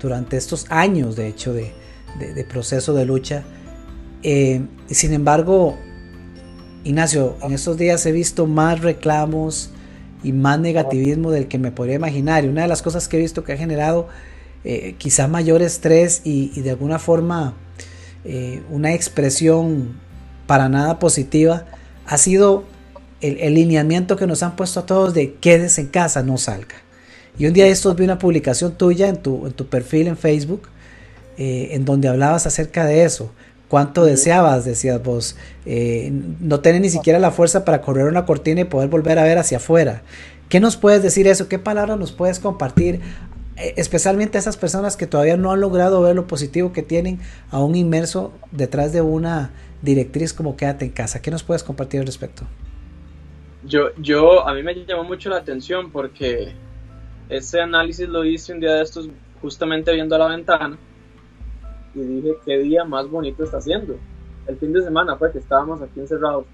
[0.00, 1.72] durante estos años, de hecho, de,
[2.48, 3.44] proceso de lucha.
[4.22, 5.76] Eh, sin embargo,
[6.84, 9.70] Ignacio, en estos días he visto más reclamos
[10.24, 12.44] y más negativismo del que me podría imaginar.
[12.44, 14.08] Y una de las cosas que he visto que ha generado
[14.64, 17.54] eh, quizá mayor estrés y de alguna forma
[18.30, 19.98] eh, una expresión
[20.46, 21.64] para nada positiva,
[22.04, 22.64] ha sido
[23.22, 26.76] el, lineamiento que nos han puesto a todos de quédese en casa, no salga.
[27.38, 30.18] Y un día de estos vi una publicación tuya en tu, en tu perfil en
[30.18, 30.68] Facebook,
[31.38, 33.32] eh, en donde hablabas acerca de eso.
[33.68, 35.36] ¿Cuánto deseabas, decías vos?
[35.64, 39.24] Eh, no tener ni siquiera la fuerza para correr una cortina y poder volver a
[39.24, 40.02] ver hacia afuera.
[40.50, 41.48] ¿Qué nos puedes decir eso?
[41.48, 43.00] ¿Qué palabras nos puedes compartir?
[43.58, 47.20] Eh, especialmente a esas personas que todavía no han logrado ver lo positivo que tienen
[47.50, 49.50] aún inmerso detrás de una
[49.82, 51.20] directriz como quédate en casa.
[51.20, 52.44] ¿Qué nos puedes compartir al respecto?
[53.64, 56.52] Yo, yo, a mí me llamó mucho la atención porque
[57.28, 59.08] ese análisis lo hice un día de estos
[59.42, 60.78] justamente viendo a la ventana
[61.94, 63.96] y dije qué día más bonito está haciendo.
[64.46, 66.46] El fin de semana fue que estábamos aquí encerrados.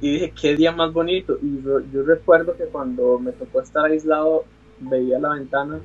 [0.00, 1.38] Y dije qué día más bonito.
[1.42, 4.44] Y yo, recuerdo que cuando me tocó estar aislado
[4.80, 5.80] veía la ventana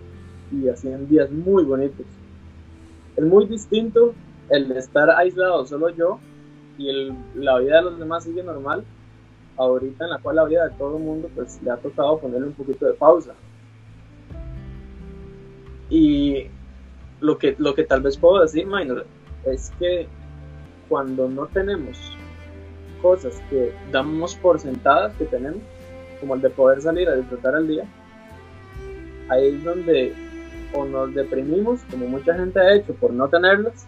[0.52, 2.06] y hacían días muy bonitos.
[3.16, 4.14] Es muy distinto
[4.50, 6.20] el estar aislado solo yo
[6.78, 8.84] y la vida de los demás sigue normal.
[9.58, 12.48] Ahorita en la cual la vida de todo el mundo pues le ha tocado ponerle
[12.48, 13.34] un poquito de pausa.
[15.90, 16.46] Y
[17.20, 19.06] lo que, lo que tal vez puedo decir, Minor,
[19.46, 20.08] es que
[20.88, 21.98] cuando no tenemos
[23.02, 25.62] cosas que damos por sentadas que tenemos,
[26.20, 27.86] como el de poder salir a disfrutar el día,
[29.30, 30.14] ahí es donde
[30.74, 33.88] o nos deprimimos, como mucha gente ha hecho por no tenerlas,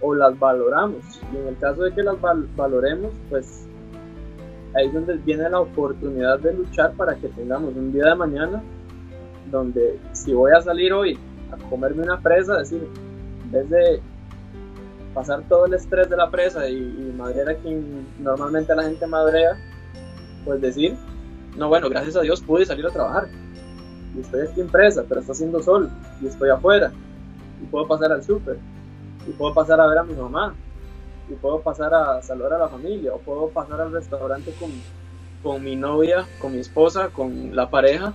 [0.00, 1.20] o las valoramos.
[1.32, 2.16] Y en el caso de que las
[2.54, 3.66] valoremos, pues
[4.74, 8.62] ahí es donde viene la oportunidad de luchar para que tengamos un día de mañana
[9.50, 11.18] donde si voy a salir hoy
[11.52, 12.86] a comerme una presa, decir,
[13.44, 14.00] en vez de
[15.14, 19.06] pasar todo el estrés de la presa y, y madrear a quien normalmente la gente
[19.06, 19.56] madrea,
[20.44, 20.94] pues decir,
[21.56, 23.28] no, bueno, gracias a Dios pude salir a trabajar.
[24.16, 25.90] Y estoy aquí en presa, pero está haciendo sol
[26.22, 26.90] y estoy afuera.
[27.62, 28.58] Y puedo pasar al súper.
[29.26, 30.54] Y puedo pasar a ver a mi mamá.
[31.28, 33.12] Y puedo pasar a saludar a la familia.
[33.12, 34.70] O puedo pasar al restaurante con,
[35.42, 38.14] con mi novia, con mi esposa, con la pareja,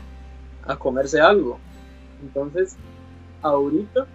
[0.66, 1.60] a comerse algo.
[2.22, 2.76] Entonces,
[3.42, 4.08] ahorita,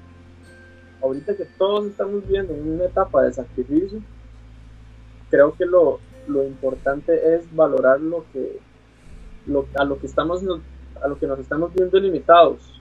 [1.03, 4.01] ahorita que todos estamos viendo en una etapa de sacrificio,
[5.31, 8.59] creo que lo, importante es valorar lo que,
[9.47, 10.43] lo, a lo que estamos,
[11.03, 12.81] a lo que nos estamos viendo limitados.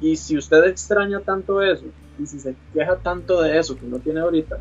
[0.00, 1.86] Y si usted extraña tanto eso,
[2.18, 4.58] y si se queja tanto de eso que no tiene ahorita,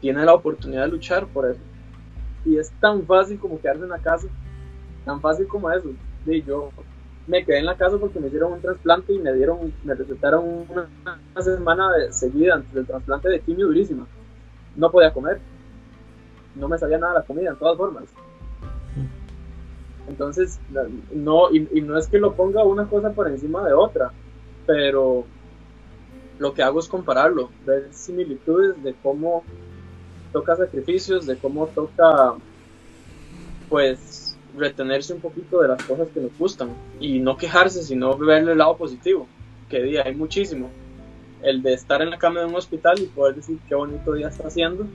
[0.00, 1.60] tiene la oportunidad de luchar por eso.
[2.44, 4.28] Y es tan fácil como quedarse en la casa,
[5.04, 5.90] tan fácil como eso.
[6.26, 6.70] Y yo
[7.26, 10.66] me quedé en la casa porque me hicieron un trasplante y me dieron, me recetaron
[10.68, 14.06] una, semana de, seguida antes del trasplante de quimio durísima.
[14.76, 15.40] No podía comer.
[16.54, 18.04] No me sabía nada la comida, en todas formas.
[20.08, 20.60] Entonces,
[21.12, 24.12] no, y, no es que lo ponga una cosa por encima de otra,
[24.66, 25.24] pero
[26.38, 29.42] lo que hago es compararlo, ver similitudes de cómo
[30.32, 32.34] toca sacrificios, de cómo toca,
[33.68, 38.52] pues, retenerse un poquito de las cosas que nos gustan y no quejarse, sino verle
[38.52, 39.26] el lado positivo,
[39.68, 40.70] que día hay muchísimo.
[41.42, 44.28] El de estar en la cama de un hospital y poder decir qué bonito día
[44.28, 44.86] está haciendo,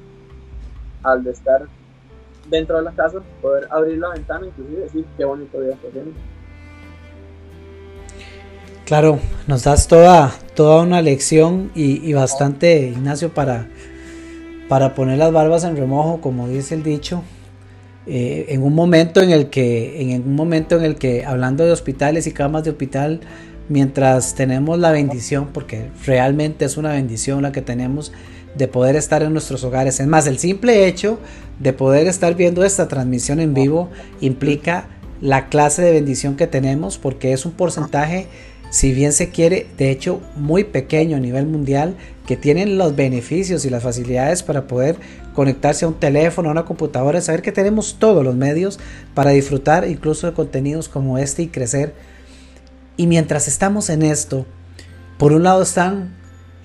[1.03, 1.67] al de estar
[2.49, 6.11] dentro de la casa, poder abrir la ventana y decir qué bonito día está haciendo.
[8.85, 13.69] Claro, nos das toda, toda una lección y, y bastante, Ignacio, para,
[14.67, 17.23] para poner las barbas en remojo, como dice el dicho,
[18.07, 21.71] eh, en un momento en el que en un momento en el que hablando de
[21.71, 23.21] hospitales y camas de hospital
[23.69, 28.11] mientras tenemos la bendición porque realmente es una bendición la que tenemos
[28.55, 31.19] de poder estar en nuestros hogares es más el simple hecho
[31.59, 33.89] de poder estar viendo esta transmisión en vivo
[34.19, 34.87] implica
[35.21, 38.27] la clase de bendición que tenemos porque es un porcentaje
[38.71, 43.65] si bien se quiere, de hecho muy pequeño a nivel mundial, que tienen los beneficios
[43.65, 44.95] y las facilidades para poder
[45.35, 48.79] conectarse a un teléfono, a una computadora, saber que tenemos todos los medios
[49.13, 51.93] para disfrutar incluso de contenidos como este y crecer.
[52.95, 54.45] Y mientras estamos en esto,
[55.17, 56.15] por un lado están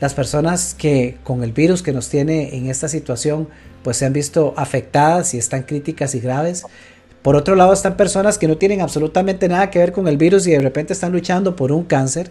[0.00, 3.48] las personas que con el virus que nos tiene en esta situación,
[3.82, 6.64] pues se han visto afectadas y están críticas y graves.
[7.22, 10.46] Por otro lado están personas que no tienen absolutamente nada que ver con el virus
[10.46, 12.30] y de repente están luchando por un cáncer.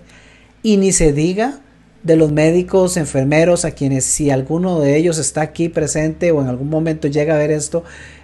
[0.63, 1.59] Y ni se diga
[2.03, 6.47] de los médicos, enfermeros, a quienes si alguno de ellos está aquí presente o en
[6.47, 7.83] algún momento llega a ver esto,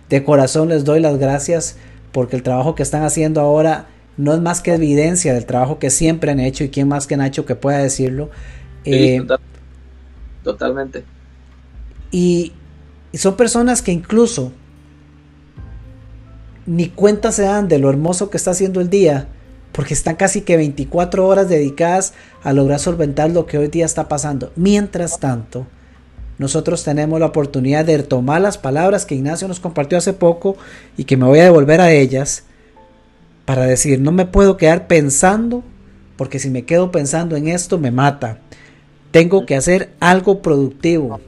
[0.09, 1.77] de corazón les doy las gracias
[2.11, 3.87] porque el trabajo que están haciendo ahora
[4.17, 7.17] no es más que evidencia del trabajo que siempre han hecho y quién más que
[7.17, 8.29] Nacho que pueda decirlo.
[8.83, 9.21] Eh,
[10.43, 11.03] totalmente.
[12.11, 12.51] y
[13.13, 14.51] son personas que incluso
[16.65, 19.27] ni cuenta se dan de lo hermoso que está haciendo el día
[19.71, 22.13] porque están casi que 24 horas dedicadas
[22.43, 24.51] a lograr solventar lo que hoy día está pasando.
[24.55, 25.65] Mientras tanto,
[26.37, 30.57] nosotros tenemos la oportunidad de tomar las palabras que Ignacio nos compartió hace poco
[30.97, 32.43] y que me voy a devolver a ellas
[33.45, 35.63] para decir, no me puedo quedar pensando,
[36.17, 38.39] porque si me quedo pensando en esto me mata.
[39.11, 41.19] Tengo que hacer algo productivo.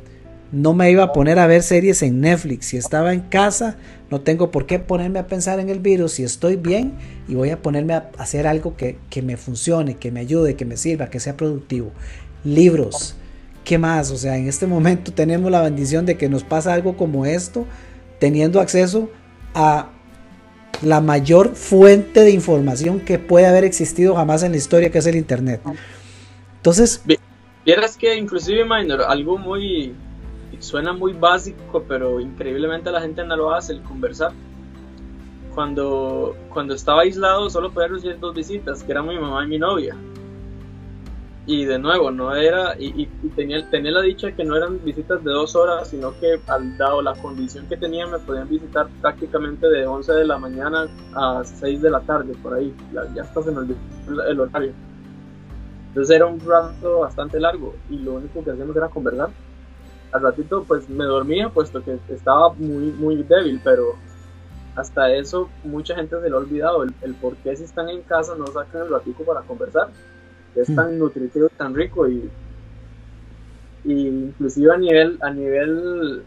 [0.54, 2.68] No me iba a poner a ver series en Netflix.
[2.68, 3.76] Si estaba en casa,
[4.10, 6.14] no tengo por qué ponerme a pensar en el virus.
[6.14, 6.94] Si estoy bien,
[7.28, 10.78] y voy a ponerme a hacer algo que, me funcione, que me ayude, que me
[10.78, 11.92] sirva, que sea productivo.
[12.44, 13.16] Libros.
[13.66, 14.12] ¿Qué más?
[14.12, 17.66] O sea, en este momento tenemos la bendición de que nos pasa algo como esto,
[18.20, 19.10] teniendo acceso
[19.56, 19.90] a
[20.82, 25.06] la mayor fuente de información que puede haber existido jamás en la historia, que es
[25.06, 25.62] el Internet.
[26.58, 27.02] Entonces...
[27.66, 29.96] Vieras que inclusive, Minor, algo muy...
[30.60, 34.32] Suena muy básico, pero increíblemente la gente no lo hace, el conversar.
[35.54, 39.60] Cuando, cuando estaba aislado solo podía recibir dos visitas, que eran mi mamá y mi
[39.60, 39.96] novia.
[41.46, 43.06] Y de nuevo no era y,
[43.36, 47.02] tenía tenía la dicha que no eran visitas de dos horas sino que al dado
[47.02, 51.82] la condición que tenía me podían visitar prácticamente de 11 de la mañana a 6
[51.82, 52.74] de la tarde por ahí.
[53.14, 53.78] Ya, está se me olvidó
[54.30, 54.72] el horario
[55.94, 59.30] entonces era un rato bastante largo y lo único que hacíamos era conversar
[60.12, 63.94] al ratito pues me dormía puesto que estaba muy muy débil pero
[64.76, 68.02] hasta eso mucha gente se lo ha olvidado el, el por qué si están en
[68.02, 69.90] casa no sacan el ratito para conversar
[70.56, 70.76] es mm.
[70.76, 72.30] tan nutritivo y tan rico y,
[73.86, 76.24] inclusive a nivel a nivel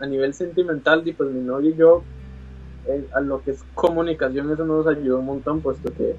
[0.00, 2.02] a nivel sentimental pues mi novia y yo
[2.88, 6.16] eh, a lo que es comunicación eso nos ayudó un montón puesto que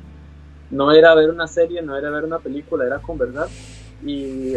[0.72, 3.48] no era ver una serie no era ver una película era conversar
[4.04, 4.56] y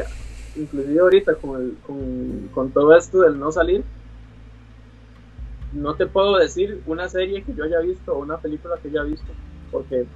[0.56, 3.84] inclusive ahorita con, con, con todo esto del no salir
[5.72, 9.02] no te puedo decir una serie que yo haya visto o una película que haya
[9.02, 9.32] visto
[9.70, 10.06] porque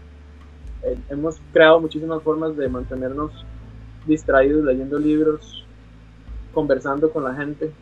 [0.83, 3.33] eh, hemos creado muchísimas formas de mantenernos
[4.07, 5.65] distraídos leyendo libros,
[6.53, 7.73] conversando con la gente.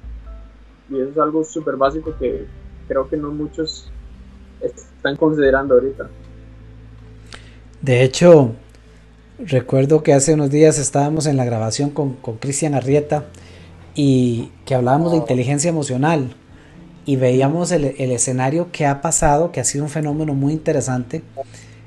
[0.90, 2.46] Y eso es algo súper básico que
[2.88, 3.90] creo que no muchos
[4.60, 6.08] están considerando ahorita.
[7.82, 8.52] De hecho,
[9.38, 13.26] recuerdo que hace unos días estábamos en la grabación con Cristian Arrieta
[13.94, 16.34] y que hablábamos de inteligencia emocional
[17.06, 21.22] y veíamos el, el, escenario que ha pasado, que ha sido un fenómeno muy interesante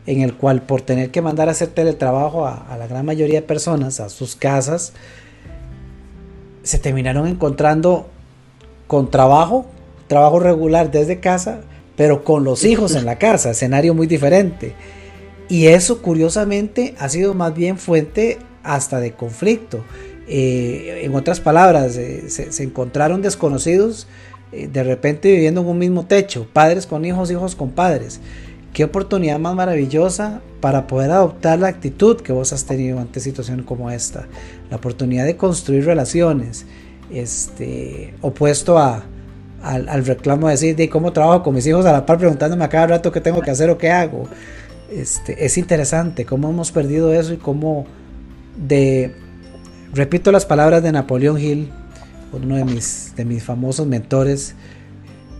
[0.05, 3.47] en el cual por tener que mandar a hacer teletrabajo a, la gran mayoría de
[3.47, 4.93] personas a sus casas,
[6.63, 8.07] se terminaron encontrando
[8.87, 9.67] con trabajo,
[10.07, 11.61] trabajo regular desde casa,
[11.95, 14.73] pero con los hijos en la casa, escenario muy diferente.
[15.49, 19.83] Y eso curiosamente ha sido más bien fuente hasta de conflicto.
[20.27, 24.07] Eh, en otras palabras, eh, se, encontraron desconocidos
[24.51, 28.19] eh, de repente viviendo en un mismo techo, padres con hijos, hijos con padres.
[28.73, 33.65] Qué oportunidad más maravillosa para poder adoptar la actitud que vos has tenido ante situaciones
[33.65, 34.27] como esta.
[34.69, 36.67] La oportunidad de construir relaciones.
[37.11, 39.03] Este, opuesto a,
[39.63, 42.69] al, reclamo de decir de cómo trabajo con mis hijos a la par preguntándome a
[42.69, 44.27] cada rato qué tengo que hacer o qué hago.
[44.91, 47.85] Este, es interesante cómo hemos perdido eso y cómo
[48.57, 49.13] de,
[49.93, 51.71] repito las palabras de Napoleón Hill,
[52.33, 54.55] uno de mis, de mis famosos mentores,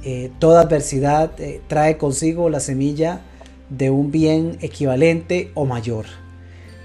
[0.04, 3.22] eh, toda adversidad eh, trae consigo la semilla
[3.70, 6.06] de un bien equivalente o mayor.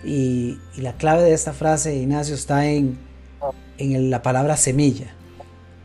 [0.04, 2.98] Y, la clave de esta frase, Ignacio, está en,
[3.78, 5.14] en la palabra semilla,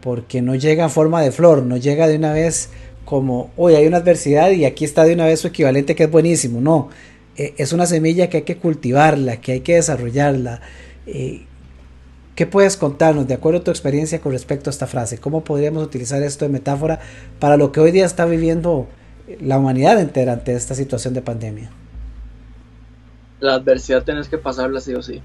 [0.01, 2.69] porque no llega en forma de flor, no llega de una vez
[3.09, 6.11] como, hoy hay una adversidad y aquí está de una vez su equivalente que es
[6.11, 6.61] buenísimo.
[6.61, 6.89] No,
[7.35, 10.61] eh, es una semilla que hay que cultivarla, que hay que desarrollarla.
[12.35, 15.17] ¿Qué puedes contarnos de acuerdo a tu experiencia con respecto a esta frase?
[15.17, 17.01] ¿Cómo podríamos utilizar esto de metáfora
[17.37, 18.87] para lo que hoy día está viviendo
[19.41, 21.69] la humanidad entera ante esta situación de pandemia?
[23.41, 25.21] La adversidad tenés que pasarla sí o sí.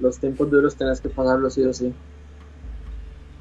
[0.00, 1.94] Los tiempos duros tenés que pasarlo sí o sí.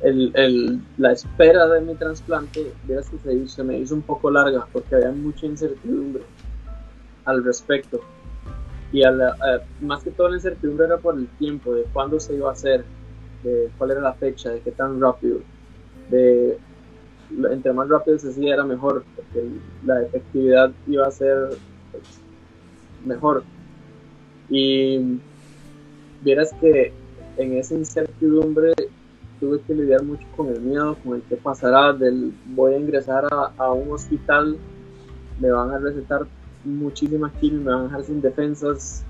[0.02, 5.46] La espera de mi trasplante, se, se me hizo un poco larga porque había mucha
[5.46, 6.24] incertidumbre
[7.24, 8.02] al respecto
[8.96, 9.02] y
[9.82, 12.86] más que todo la incertidumbre era por el tiempo, de cuándo se iba a hacer,
[13.44, 15.40] de cuál era la fecha, de qué tan rápido,
[16.10, 16.58] de
[17.52, 19.50] entre más rápido se hacía era mejor, porque
[19.86, 21.50] la efectividad iba a ser
[21.92, 22.04] pues,
[23.04, 23.44] mejor.
[24.50, 25.20] Y
[26.22, 26.94] vieras que
[27.38, 28.74] en esa incertidumbre
[29.46, 33.26] tuve que lidiar mucho con el miedo, con el que pasará, del voy a ingresar
[33.32, 34.58] a, a un hospital,
[35.40, 36.26] me van a recetar
[36.64, 39.06] muchísimas kills, me van a dejar sin defensas,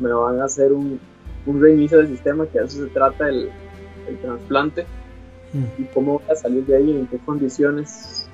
[0.00, 0.98] me van a hacer un,
[1.44, 3.50] un reinicio del sistema, que de eso se trata el,
[4.08, 4.86] el trasplante,
[5.52, 5.82] mm.
[5.82, 8.30] y cómo voy a salir de ahí, en qué condiciones,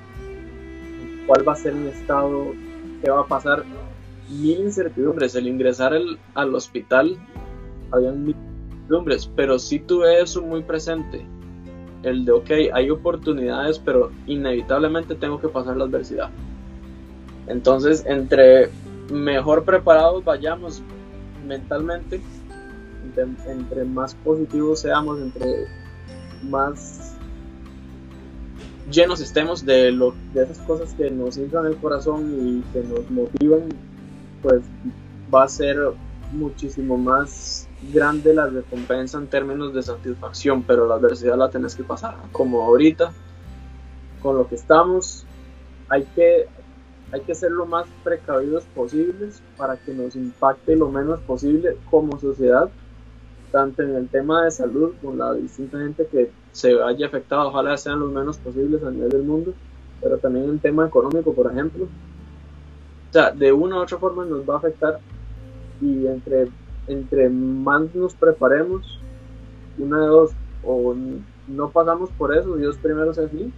[1.27, 2.53] cuál va a ser mi estado,
[3.03, 3.65] qué va a pasar.
[4.29, 5.35] mil incertidumbres.
[5.35, 5.93] El ingresar
[6.35, 7.17] al hospital,
[7.91, 8.35] había mil
[8.69, 11.25] incertidumbres, pero sí tuve eso muy presente.
[12.03, 16.29] El de, ok, hay oportunidades, pero inevitablemente tengo que pasar la adversidad.
[17.47, 18.69] Entonces, entre
[19.11, 20.81] mejor preparados vayamos
[21.45, 22.21] mentalmente,
[23.47, 25.67] entre, más positivos seamos, entre
[26.43, 27.15] más
[28.89, 33.09] llenos estemos de, lo, de esas cosas que nos inflan el corazón y que nos
[33.09, 33.69] motivan,
[34.41, 34.61] pues
[35.33, 35.77] va a ser
[36.31, 41.83] muchísimo más grande la recompensa en términos de satisfacción, pero la adversidad la tenés que
[41.83, 42.15] pasar.
[42.31, 43.11] Como ahorita,
[44.21, 45.25] con lo que estamos,
[45.89, 46.47] hay que,
[47.11, 52.19] hay que ser lo más precavidos posibles para que nos impacte lo menos posible como
[52.19, 52.69] sociedad,
[53.51, 57.77] tanto en el tema de salud, con la distinta gente que se haya afectado, ojalá
[57.77, 59.53] sean los menos posibles a nivel del mundo,
[60.01, 61.85] pero también en tema económico, por ejemplo.
[61.85, 64.99] O sea, de una u otra forma nos va a afectar
[65.81, 66.47] y entre,
[66.87, 68.99] entre más nos preparemos,
[69.77, 70.31] una de dos,
[70.63, 70.95] o
[71.47, 73.51] no pasamos por eso, Dios primero se así,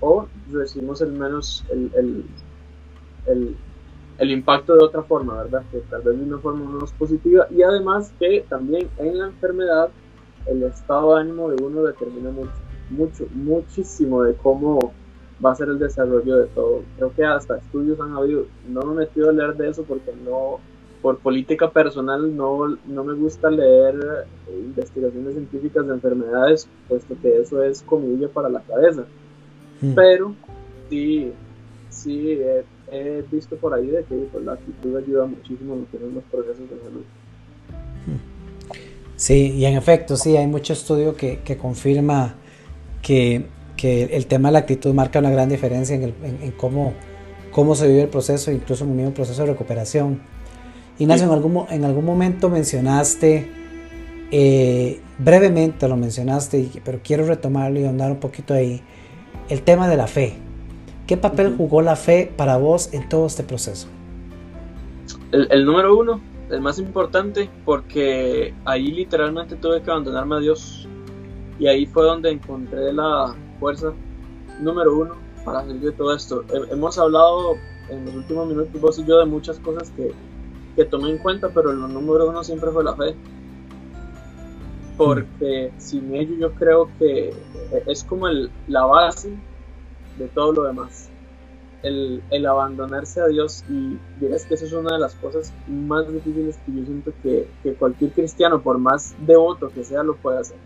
[0.00, 2.24] o recibimos el menos, el, el,
[3.26, 3.56] el,
[4.18, 5.62] el, impacto de otra forma, ¿verdad?
[5.70, 9.90] Que tal vez de una forma menos positiva, y además que también en la enfermedad
[10.46, 12.52] el estado de ánimo de uno determina mucho,
[12.90, 14.92] mucho, muchísimo de cómo
[15.44, 16.82] va a ser el desarrollo de todo.
[16.96, 20.12] Creo que hasta estudios han habido, no me he metido a leer de eso porque
[20.24, 20.60] no,
[21.02, 23.94] por política personal no, no me gusta leer
[24.48, 29.04] investigaciones científicas de enfermedades, puesto que eso es comidilla para la cabeza.
[29.80, 29.94] Hmm.
[29.94, 30.34] Pero
[30.90, 31.32] sí,
[31.88, 32.38] sí
[32.90, 36.78] he, visto por ahí de que pues, la actitud ayuda muchísimo en los procesos de
[36.80, 37.04] salud.
[39.20, 42.36] Sí, y en efecto, sí, hay mucho estudio que, que confirma
[43.02, 43.44] que,
[43.76, 46.94] que, el tema de la actitud marca una gran diferencia en, el, en, cómo,
[47.52, 50.22] cómo se vive el proceso, incluso en un mismo proceso de recuperación.
[51.00, 53.50] Ignacio, en, algún, en algún momento mencionaste,
[54.30, 58.82] eh, brevemente lo mencionaste, pero quiero retomarlo y andar un poquito ahí,
[59.48, 60.36] el tema de la fe.
[61.06, 63.88] ¿Qué papel jugó la fe para vos en todo este proceso?
[65.32, 66.20] El, el número uno,
[66.50, 70.86] el más importante porque ahí literalmente tuve que abandonarme a Dios
[71.58, 73.92] y ahí fue donde encontré la fuerza
[74.60, 76.44] número uno para salir de todo esto.
[76.70, 77.54] Hemos hablado
[77.88, 80.12] en los últimos minutos vos y yo de muchas cosas que,
[80.80, 83.14] que tomé en cuenta, pero lo número uno siempre fue la fe.
[84.96, 87.34] Porque sin ello yo creo que
[87.86, 89.36] es como el, la base
[90.18, 91.10] de todo lo demás
[91.82, 96.58] el, abandonarse a Dios y dirás que eso es una de las cosas más difíciles
[96.64, 97.46] que yo siento que,
[97.78, 100.58] cualquier cristiano, por más devoto que sea, lo puede hacer.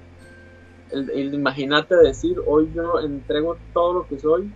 [0.90, 4.52] El imagínate decir, hoy yo entrego todo lo que soy,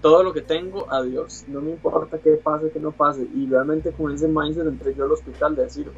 [0.00, 3.46] todo lo que tengo a Dios, no me importa qué pase, qué no pase, y
[3.46, 5.90] realmente con ese mindset entré yo al hospital de decir,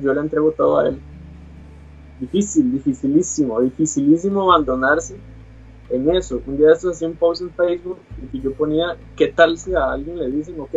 [0.00, 1.00] yo le entrego todo a Él.
[2.20, 5.16] Difícil, dificilísimo, dificilísimo abandonarse
[5.88, 6.40] en eso.
[6.46, 7.98] Un día esto hacía un post en Facebook
[8.32, 10.70] y yo ponía, ¿qué tal si a alguien le dicen, ok,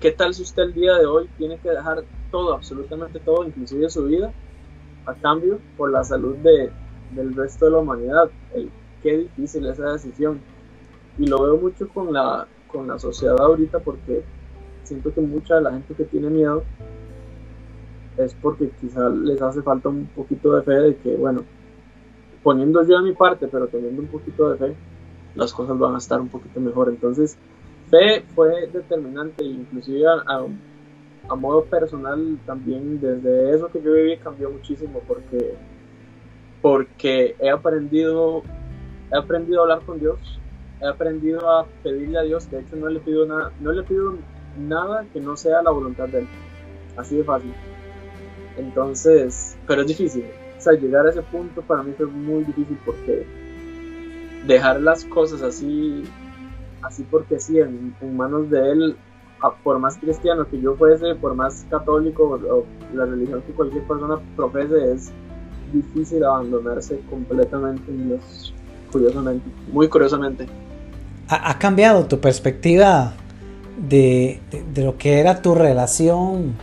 [0.00, 3.90] ¿qué tal si usted el día de hoy tiene que dejar todo, absolutamente todo, inclusive
[3.90, 4.32] su vida,
[5.06, 6.70] a cambio por la salud de,
[7.10, 8.30] del resto de la humanidad?
[9.04, 10.40] Qué difícil esa decisión.
[11.16, 14.24] Y lo veo mucho con la, con la sociedad ahorita porque
[14.82, 16.64] siento que mucha de la gente que tiene miedo
[18.16, 21.44] es porque quizá les hace falta un poquito de fe de que, bueno,
[22.42, 24.76] poniendo yo a mi parte, pero teniendo un poquito de fe,
[25.34, 26.88] las cosas van a estar un poquito mejor.
[26.88, 27.36] Entonces,
[27.90, 30.44] fe fue determinante, inclusive a,
[31.28, 35.54] a, modo personal también, desde eso que yo viví cambió muchísimo porque,
[36.62, 38.42] porque he aprendido,
[39.14, 40.18] he aprendido a hablar con Dios,
[40.80, 44.16] he aprendido a pedirle a Dios, de hecho no le pido nada, no le pido
[44.58, 46.28] nada que no sea la voluntad de Él,
[46.96, 47.54] así de fácil.
[48.56, 50.24] Entonces, pero es difícil,
[50.72, 53.26] llegar a ese punto para mí fue muy difícil porque
[54.46, 56.04] dejar las cosas así,
[56.82, 58.96] así porque sí, en, manos de él,
[59.62, 64.18] por más cristiano que yo fuese, por más católico o, la religión que cualquier persona
[64.36, 65.12] profese, es
[65.72, 68.54] difícil abandonarse completamente en Dios,
[68.94, 70.46] curiosamente, muy curiosamente.
[71.28, 73.14] ¿Ha, cambiado tu perspectiva
[73.76, 74.40] de,
[74.72, 76.54] de lo que era tu relación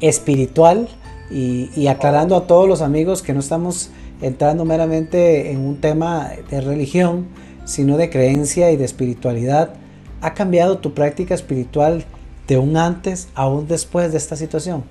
[0.00, 0.88] espiritual?
[1.30, 6.60] y, aclarando a todos los amigos que no estamos entrando meramente en un tema de
[6.60, 7.26] religión,
[7.64, 9.74] sino de creencia y de espiritualidad.
[10.20, 12.04] ¿Ha cambiado tu práctica espiritual
[12.46, 14.84] de un antes a un después de esta situación?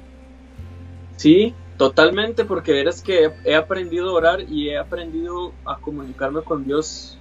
[1.18, 6.65] Sí, totalmente, porque eres que he aprendido a orar y he aprendido a comunicarme con
[6.65, 7.17] Dios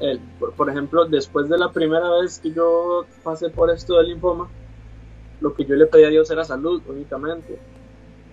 [0.00, 4.48] el, por, ejemplo, después de la primera vez que yo pasé por esto del linfoma,
[5.40, 7.58] lo que yo le pedía a Dios era salud únicamente.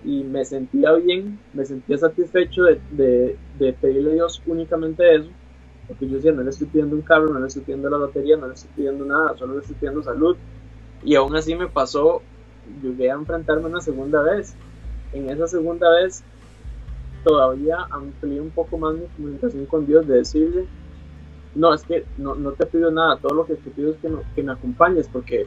[0.04, 3.36] Y me sentía bien, me sentía satisfecho de,
[3.80, 5.30] pedirle a Dios únicamente eso.
[5.88, 8.36] Porque yo decía, no le estoy pidiendo un carro, no le estoy pidiendo la batería,
[8.36, 10.36] no le estoy pidiendo nada, solo le estoy pidiendo salud.
[11.02, 12.22] Y aún así me pasó,
[12.82, 14.54] llegué a enfrentarme una segunda vez.
[15.14, 16.22] En esa segunda vez
[17.22, 20.66] todavía amplié un poco más mi comunicación con Dios, de decirle,
[21.54, 24.10] no, es que no, no te pido nada, todo lo que te pido es que,
[24.34, 25.46] que me acompañes, porque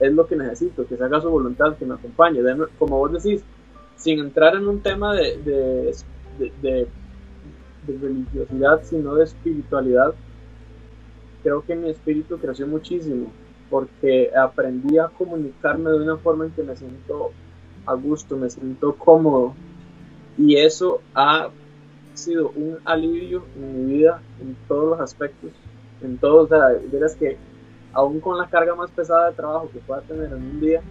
[0.00, 2.40] es lo que necesito, que se haga su voluntad, que me acompañe.
[2.78, 3.44] como vos decís,
[3.96, 5.96] sin entrar en un tema de, de,
[6.38, 6.88] de,
[7.86, 10.14] de, religiosidad, sino de espiritualidad,
[11.42, 13.30] creo que mi espíritu creció muchísimo,
[13.70, 17.32] porque aprendí a comunicarme de una forma en que me siento
[17.86, 19.54] a gusto, me siento cómodo,
[20.38, 21.48] y eso ha
[22.14, 25.50] sido un alivio en mi vida en todos los aspectos,
[26.02, 27.36] en todos, o sea, verás que
[27.92, 30.82] aún con la carga más pesada de trabajo que pueda tener en un día,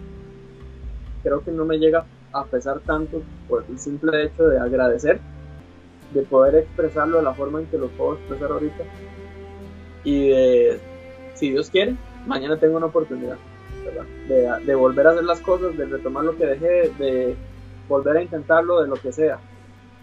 [1.22, 5.20] creo que no me llega a pesar tanto por el simple hecho de agradecer,
[6.14, 8.84] de poder expresarlo de la forma en que lo puedo expresar ahorita.
[10.04, 10.80] Y de,
[11.34, 13.36] si Dios quiere, mañana tengo una oportunidad
[14.28, 17.36] de, de volver a hacer las cosas, de retomar lo que dejé, de
[17.88, 19.38] volver a intentarlo de lo que sea,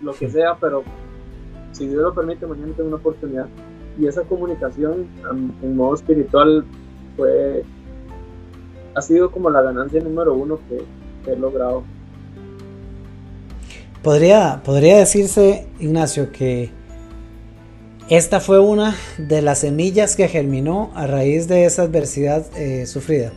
[0.02, 0.84] lo que sea, pero
[1.72, 3.48] si Dios lo permite, mañana tengo una oportunidad.
[4.00, 5.08] Y esa comunicación
[5.62, 6.66] en modo espiritual
[7.16, 7.64] fue,
[8.96, 10.84] ha sido como la ganancia número uno que,
[11.30, 11.84] he logrado.
[14.02, 16.72] Podría, podría decirse, Ignacio, que
[18.10, 23.32] esta fue una de las semillas que germinó a raíz de esa adversidad eh, sufrida.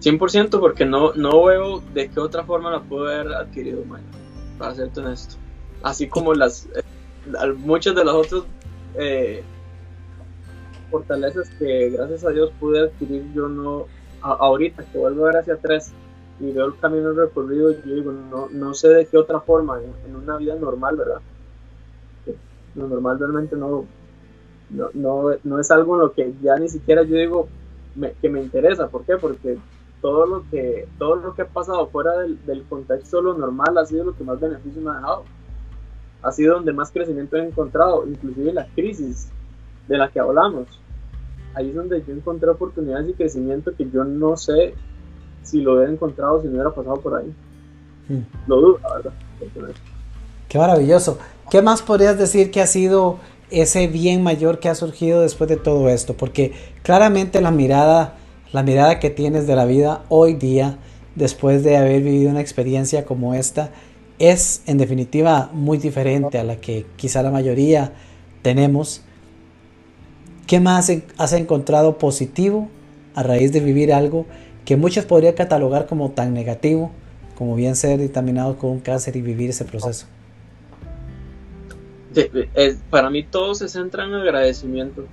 [0.00, 3.82] 100% porque no, no veo de qué otra forma la puedo haber adquirido,
[4.58, 5.36] para serte honesto.
[5.82, 6.82] Así como las eh,
[7.58, 8.42] muchas de las otras
[8.94, 9.42] eh,
[10.90, 13.86] fortalezas que gracias a Dios pude adquirir, yo no,
[14.22, 15.92] ahorita que vuelvo a ver hacia atrás
[16.40, 20.14] y veo el camino recorrido, yo digo, no, no sé de qué otra forma, en,
[20.14, 21.20] una vida normal, ¿verdad?
[22.74, 23.86] Lo normal realmente no,
[24.70, 27.48] no, no, no, es algo en lo que ya ni siquiera yo digo
[28.20, 29.16] que me interesa, ¿por qué?
[29.16, 29.58] Porque
[30.00, 33.86] todo lo que, todo lo que ha pasado fuera del, del contexto lo normal ha
[33.86, 35.24] sido lo que más beneficio me ha dejado.
[36.22, 39.28] Ha sido donde más crecimiento he encontrado, inclusive la crisis
[39.86, 40.66] de la que hablamos.
[41.54, 44.74] Ahí es donde yo encontré oportunidades y crecimiento que yo no sé
[45.42, 47.32] si lo hubiera encontrado si no hubiera pasado por ahí.
[48.08, 48.22] Hmm.
[48.46, 49.12] Lo dudo, la verdad.
[50.48, 51.18] Qué maravilloso.
[51.50, 53.18] ¿Qué más podrías decir que ha sido
[53.50, 56.14] ese bien mayor que ha surgido después de todo esto?
[56.14, 58.17] Porque claramente la mirada
[58.52, 60.78] la mirada que tienes de la vida hoy día,
[61.14, 63.70] después de haber vivido una experiencia como esta,
[64.18, 67.92] es en definitiva muy diferente a la que quizá la mayoría
[68.42, 69.02] tenemos.
[70.46, 72.68] ¿Qué más has encontrado positivo
[73.14, 74.26] a raíz de vivir algo
[74.64, 76.90] que muchos podrían catalogar como tan negativo,
[77.36, 80.06] como bien ser dictaminado con un cáncer y vivir ese proceso?
[82.90, 85.04] para mí todo se centra en agradecimiento,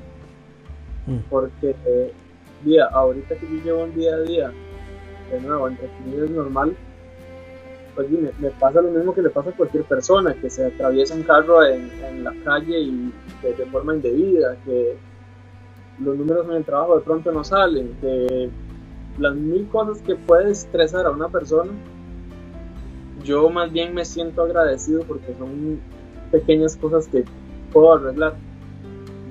[1.06, 1.18] mm.
[1.30, 2.14] porque eh,
[2.66, 4.52] día, ahorita que yo llevo un día a día,
[5.32, 6.76] de nuevo, entre comillas normal,
[7.96, 11.24] pues me, pasa lo mismo que le pasa a cualquier persona, que se atraviesa un
[11.24, 14.98] carro en, en la calle y de, forma indebida, que
[16.00, 18.50] los números en el trabajo de pronto no salen, que
[19.18, 21.72] las mil cosas que puede estresar a una persona,
[23.24, 25.80] yo más bien me siento agradecido porque son
[26.32, 27.24] pequeñas cosas que
[27.72, 28.36] puedo arreglar.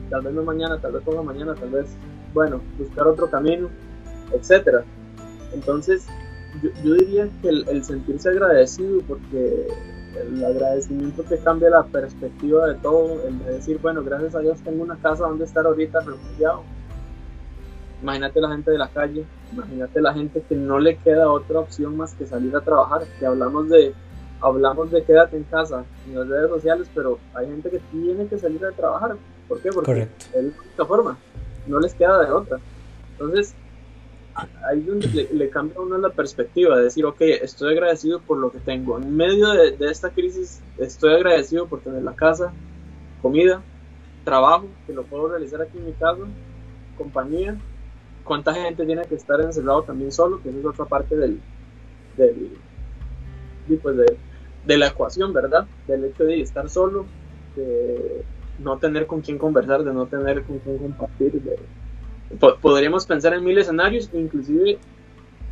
[0.09, 1.97] Tal vez no mañana, tal vez no mañana, tal vez
[2.35, 3.71] bueno, buscar otro camino,
[4.33, 4.85] etcétera.
[5.55, 6.07] Entonces,
[6.63, 9.69] yo, diría que el, sentirse agradecido, porque
[10.21, 14.61] el agradecimiento te cambia la perspectiva de todo, el de decir, bueno, gracias a Dios
[14.63, 16.63] tengo una casa donde estar ahorita refugiado.
[18.03, 21.97] Imagínate la gente de la calle, imagínate la gente que no le queda otra opción
[21.97, 23.95] más que salir a trabajar, que hablamos de
[24.41, 28.37] hablamos de quédate en casa en las redes sociales, pero hay gente que tiene que
[28.39, 29.17] salir a trabajar.
[29.49, 29.71] ¿Por qué?
[29.71, 31.17] Porque es la única forma
[31.67, 32.59] no les queda de otra.
[33.13, 33.55] Entonces,
[35.33, 38.99] le, cambia a uno la perspectiva, de decir, ok, estoy agradecido por lo que tengo.
[38.99, 42.53] En medio de, esta crisis, estoy agradecido por tener la casa,
[43.23, 43.63] comida,
[44.25, 46.23] trabajo, que lo puedo realizar aquí en mi casa,
[46.97, 47.57] compañía.
[48.25, 50.43] ¿Cuánta gente tiene que estar encerrado también solo?
[50.43, 51.41] Que es otra parte del,
[52.17, 52.57] del
[53.83, 54.17] pues de,
[54.67, 55.67] de la ecuación, ¿verdad?
[55.87, 57.07] Del hecho de estar solo,
[57.55, 58.25] de
[58.59, 61.43] no tener con quién conversar, de no tener con quién compartir.
[62.61, 64.79] podríamos pensar en mil escenarios, inclusive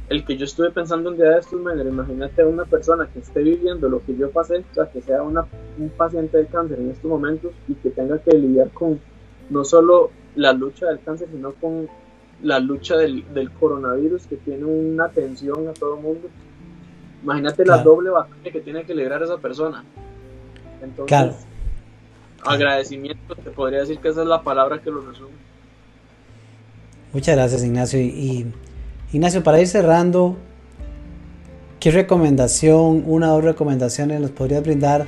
[0.08, 3.20] el que yo estuve pensando un día de estos, manera, imagínate a una persona que
[3.20, 5.46] esté viviendo lo que yo pasé, o sea, que sea una,
[5.78, 9.00] un paciente de cáncer en estos momentos y que tenga que lidiar con
[9.48, 11.88] no solo la lucha del cáncer, sino con
[12.42, 13.24] la lucha del,
[13.58, 16.28] coronavirus que tiene una tensión a todo el mundo.
[17.22, 19.84] Imagínate la doble batalla que tiene que librar esa persona.
[20.82, 21.46] Entonces,
[22.44, 25.30] agradecimiento, te podría decir que esa es la palabra que lo resume.
[27.12, 28.00] Muchas gracias, Ignacio.
[28.00, 28.46] Y,
[29.12, 30.36] Ignacio, para ir cerrando,
[31.80, 35.06] ¿qué recomendación, una o dos recomendaciones nos podrías brindar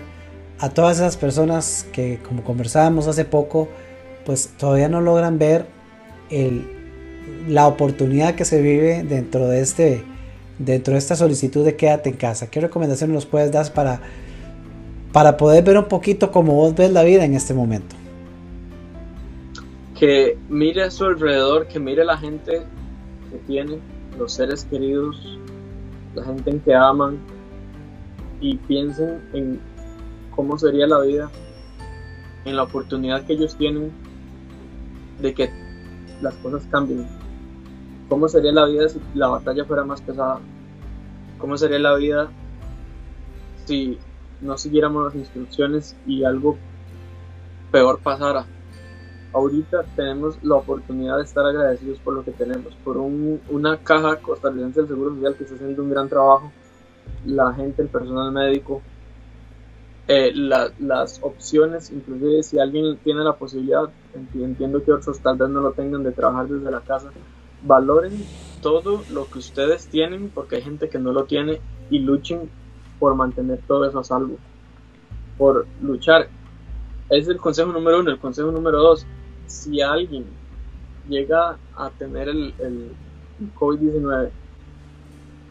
[0.59, 3.69] a todas esas personas que, como conversábamos hace poco,
[4.25, 5.67] pues todavía no logran ver
[6.31, 6.67] el,
[7.49, 10.05] la oportunidad que se vive dentro de este
[10.59, 12.49] dentro de esta solicitud de quédate en casa.
[12.49, 14.01] ¿Qué recomendaciones nos puedes dar para,
[15.15, 17.95] para poder ver un poquito cómo vos ves la vida en este momento?
[19.97, 22.63] Que mire a su alrededor, que mire la gente
[23.31, 23.79] que tiene,
[24.19, 25.39] los seres queridos,
[26.17, 27.21] la gente en que aman
[28.41, 29.61] y piensen en
[30.35, 31.31] cómo sería la vida,
[32.45, 33.93] en la oportunidad que ellos tienen
[35.23, 35.49] de que
[36.23, 37.07] las cosas cambien.
[38.09, 40.41] ¿Cómo sería la vida si la batalla fuera más pesada?
[41.39, 42.31] ¿Cómo sería la vida
[43.65, 43.97] si
[44.41, 46.57] no siguiéramos las instrucciones y algo
[47.71, 48.47] peor pasara?
[49.33, 54.81] Ahorita tenemos la oportunidad de estar agradecidos por lo que tenemos, por una caja costarricense
[54.81, 56.53] del Seguro Social que está haciendo un gran trabajo,
[57.27, 58.81] la gente, el personal médico,
[60.07, 63.89] eh, las opciones, inclusive si alguien tiene la posibilidad,
[64.35, 67.11] entiendo que otros tal vez no lo tengan de trabajar desde la casa,
[67.63, 68.23] valoren
[68.61, 71.61] todo lo que ustedes tienen, porque hay gente que no lo tiene,
[71.91, 72.51] y luchen
[73.05, 74.39] por mantener todo eso a salvo,
[75.37, 76.27] por luchar.
[77.11, 78.11] Es el consejo número uno.
[78.11, 79.05] El consejo número dos,
[79.45, 80.25] si alguien
[81.07, 82.93] llega a tener el, el
[83.55, 84.31] COVID-19,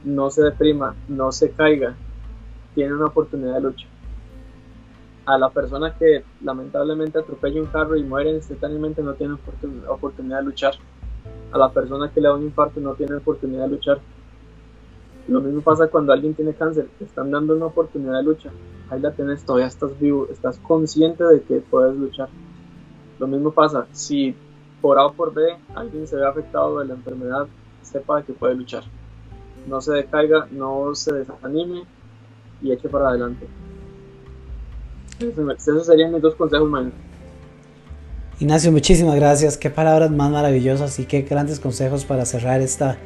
[0.05, 1.93] no se deprima, no se caiga,
[2.73, 3.85] tiene una oportunidad de lucha
[5.27, 9.35] a la persona que lamentablemente atropella un carro y muere instantáneamente no tiene
[9.87, 10.73] oportunidad de luchar.
[11.51, 13.99] A la persona que le da un infarto no tiene oportunidad de luchar.
[15.27, 18.51] Lo mismo pasa cuando alguien tiene cáncer, te están dando una oportunidad de lucha.
[18.89, 22.29] Ahí la tienes, todavía estás vivo, estás consciente de que puedes luchar.
[23.19, 24.35] Lo mismo pasa si
[24.81, 27.47] por A o por B alguien se ve afectado de la enfermedad,
[27.81, 28.83] sepa que puede luchar.
[29.67, 31.83] No se decaiga, no se desanime
[32.61, 33.47] y eche para adelante.
[35.19, 36.91] Esos serían mis dos consejos, man.
[38.39, 39.57] Ignacio, muchísimas gracias.
[39.57, 42.97] Qué palabras más maravillosas y qué grandes consejos para cerrar esta,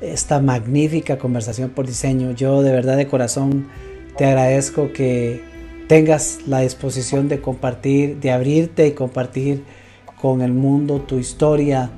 [0.00, 2.32] esta magnífica conversación por diseño.
[2.32, 3.68] Yo de verdad de corazón
[4.16, 5.42] te agradezco que
[5.88, 9.64] tengas la disposición de compartir, de abrirte y compartir
[10.20, 11.90] con el mundo tu historia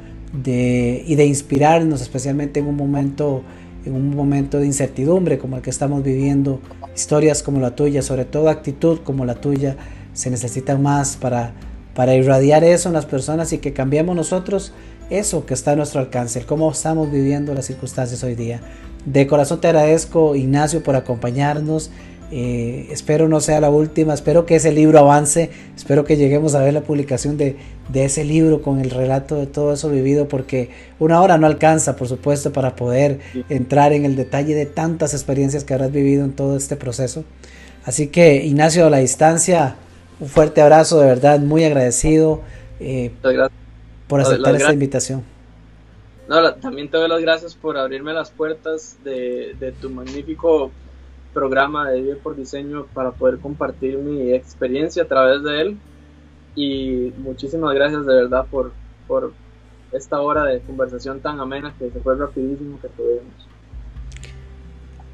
[0.45, 3.43] y de inspirarnos, especialmente en un momento
[3.87, 6.61] en un momento de incertidumbre como el que estamos viviendo,
[6.95, 9.77] historias como la tuya, sobre todo actitud como la tuya,
[10.13, 11.55] se necesitan más para,
[11.95, 14.73] para irradiar eso en las personas y que cambiemos nosotros
[15.11, 18.61] eso que está a nuestro alcance, cómo estamos viviendo las circunstancias hoy día.
[19.05, 21.91] De corazón te agradezco, Ignacio, por acompañarnos
[22.33, 26.61] eh, espero no sea la última, espero que ese libro avance, espero que lleguemos a
[26.61, 27.57] ver la publicación de,
[27.95, 32.09] ese libro con el relato de todo eso vivido, porque una hora no alcanza, por
[32.09, 36.57] supuesto, para poder entrar en el detalle de tantas experiencias que habrás vivido en todo
[36.57, 37.25] este proceso.
[37.85, 39.77] Así que, Ignacio, a la distancia,
[40.19, 42.41] un fuerte abrazo, de verdad, muy agradecido
[42.81, 43.13] eh,
[44.09, 45.25] por aceptar esta invitación.
[46.29, 50.73] No, también te doy las gracias por abrirme las puertas de, de tu magnífico
[51.33, 55.79] programa de Vive por Diseño para poder compartir mi experiencia a través de él.
[56.55, 58.73] Y muchísimas gracias de verdad por,
[59.07, 59.35] por
[59.93, 63.46] esta hora de conversación tan amena que se fue rapidísimo que tuvimos.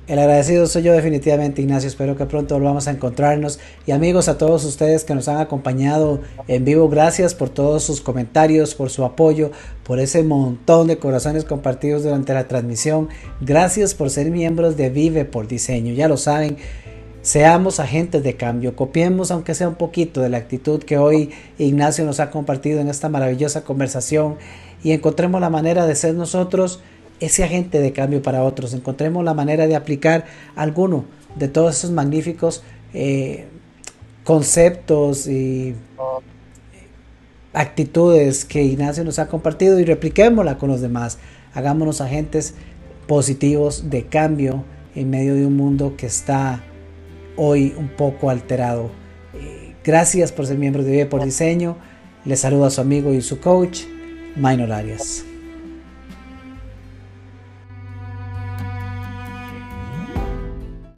[0.09, 1.87] El agradecido soy yo definitivamente, Ignacio.
[1.87, 3.61] Espero que pronto volvamos a encontrarnos.
[3.87, 8.01] Y amigos, a todos ustedes que nos han acompañado en vivo, gracias por todos sus
[8.01, 9.53] comentarios, por su apoyo,
[9.85, 13.11] por ese montón de corazones compartidos durante la transmisión.
[13.41, 15.95] Gracias por ser miembros de Vive por Diseño.
[15.95, 16.57] Ya lo saben,
[17.23, 18.75] seamos agentes de cambio.
[18.75, 22.89] Copiemos, aunque sea un poquito, de la actitud que hoy Ignacio nos ha compartido en
[22.89, 24.35] esta maravillosa conversación
[24.83, 26.81] y encontremos la manera de ser nosotros
[27.23, 28.75] ese agente de cambio para otros.
[28.75, 31.05] Encontremos la manera de aplicar alguno
[31.37, 32.63] de todos esos magníficos
[32.93, 33.47] eh,
[34.25, 35.75] conceptos y
[37.53, 41.19] actitudes que Ignacio nos ha compartido y repliquémosla con los demás.
[41.55, 42.55] Hagámonos agentes
[43.07, 44.65] positivos de cambio
[44.95, 46.63] en medio de un mundo que está
[47.37, 48.91] hoy un poco alterado.
[49.35, 51.77] Eh, gracias por ser miembro de Vive por Diseño.
[52.25, 53.83] Les saluda su amigo y su coach,
[54.37, 55.25] Minor Arias.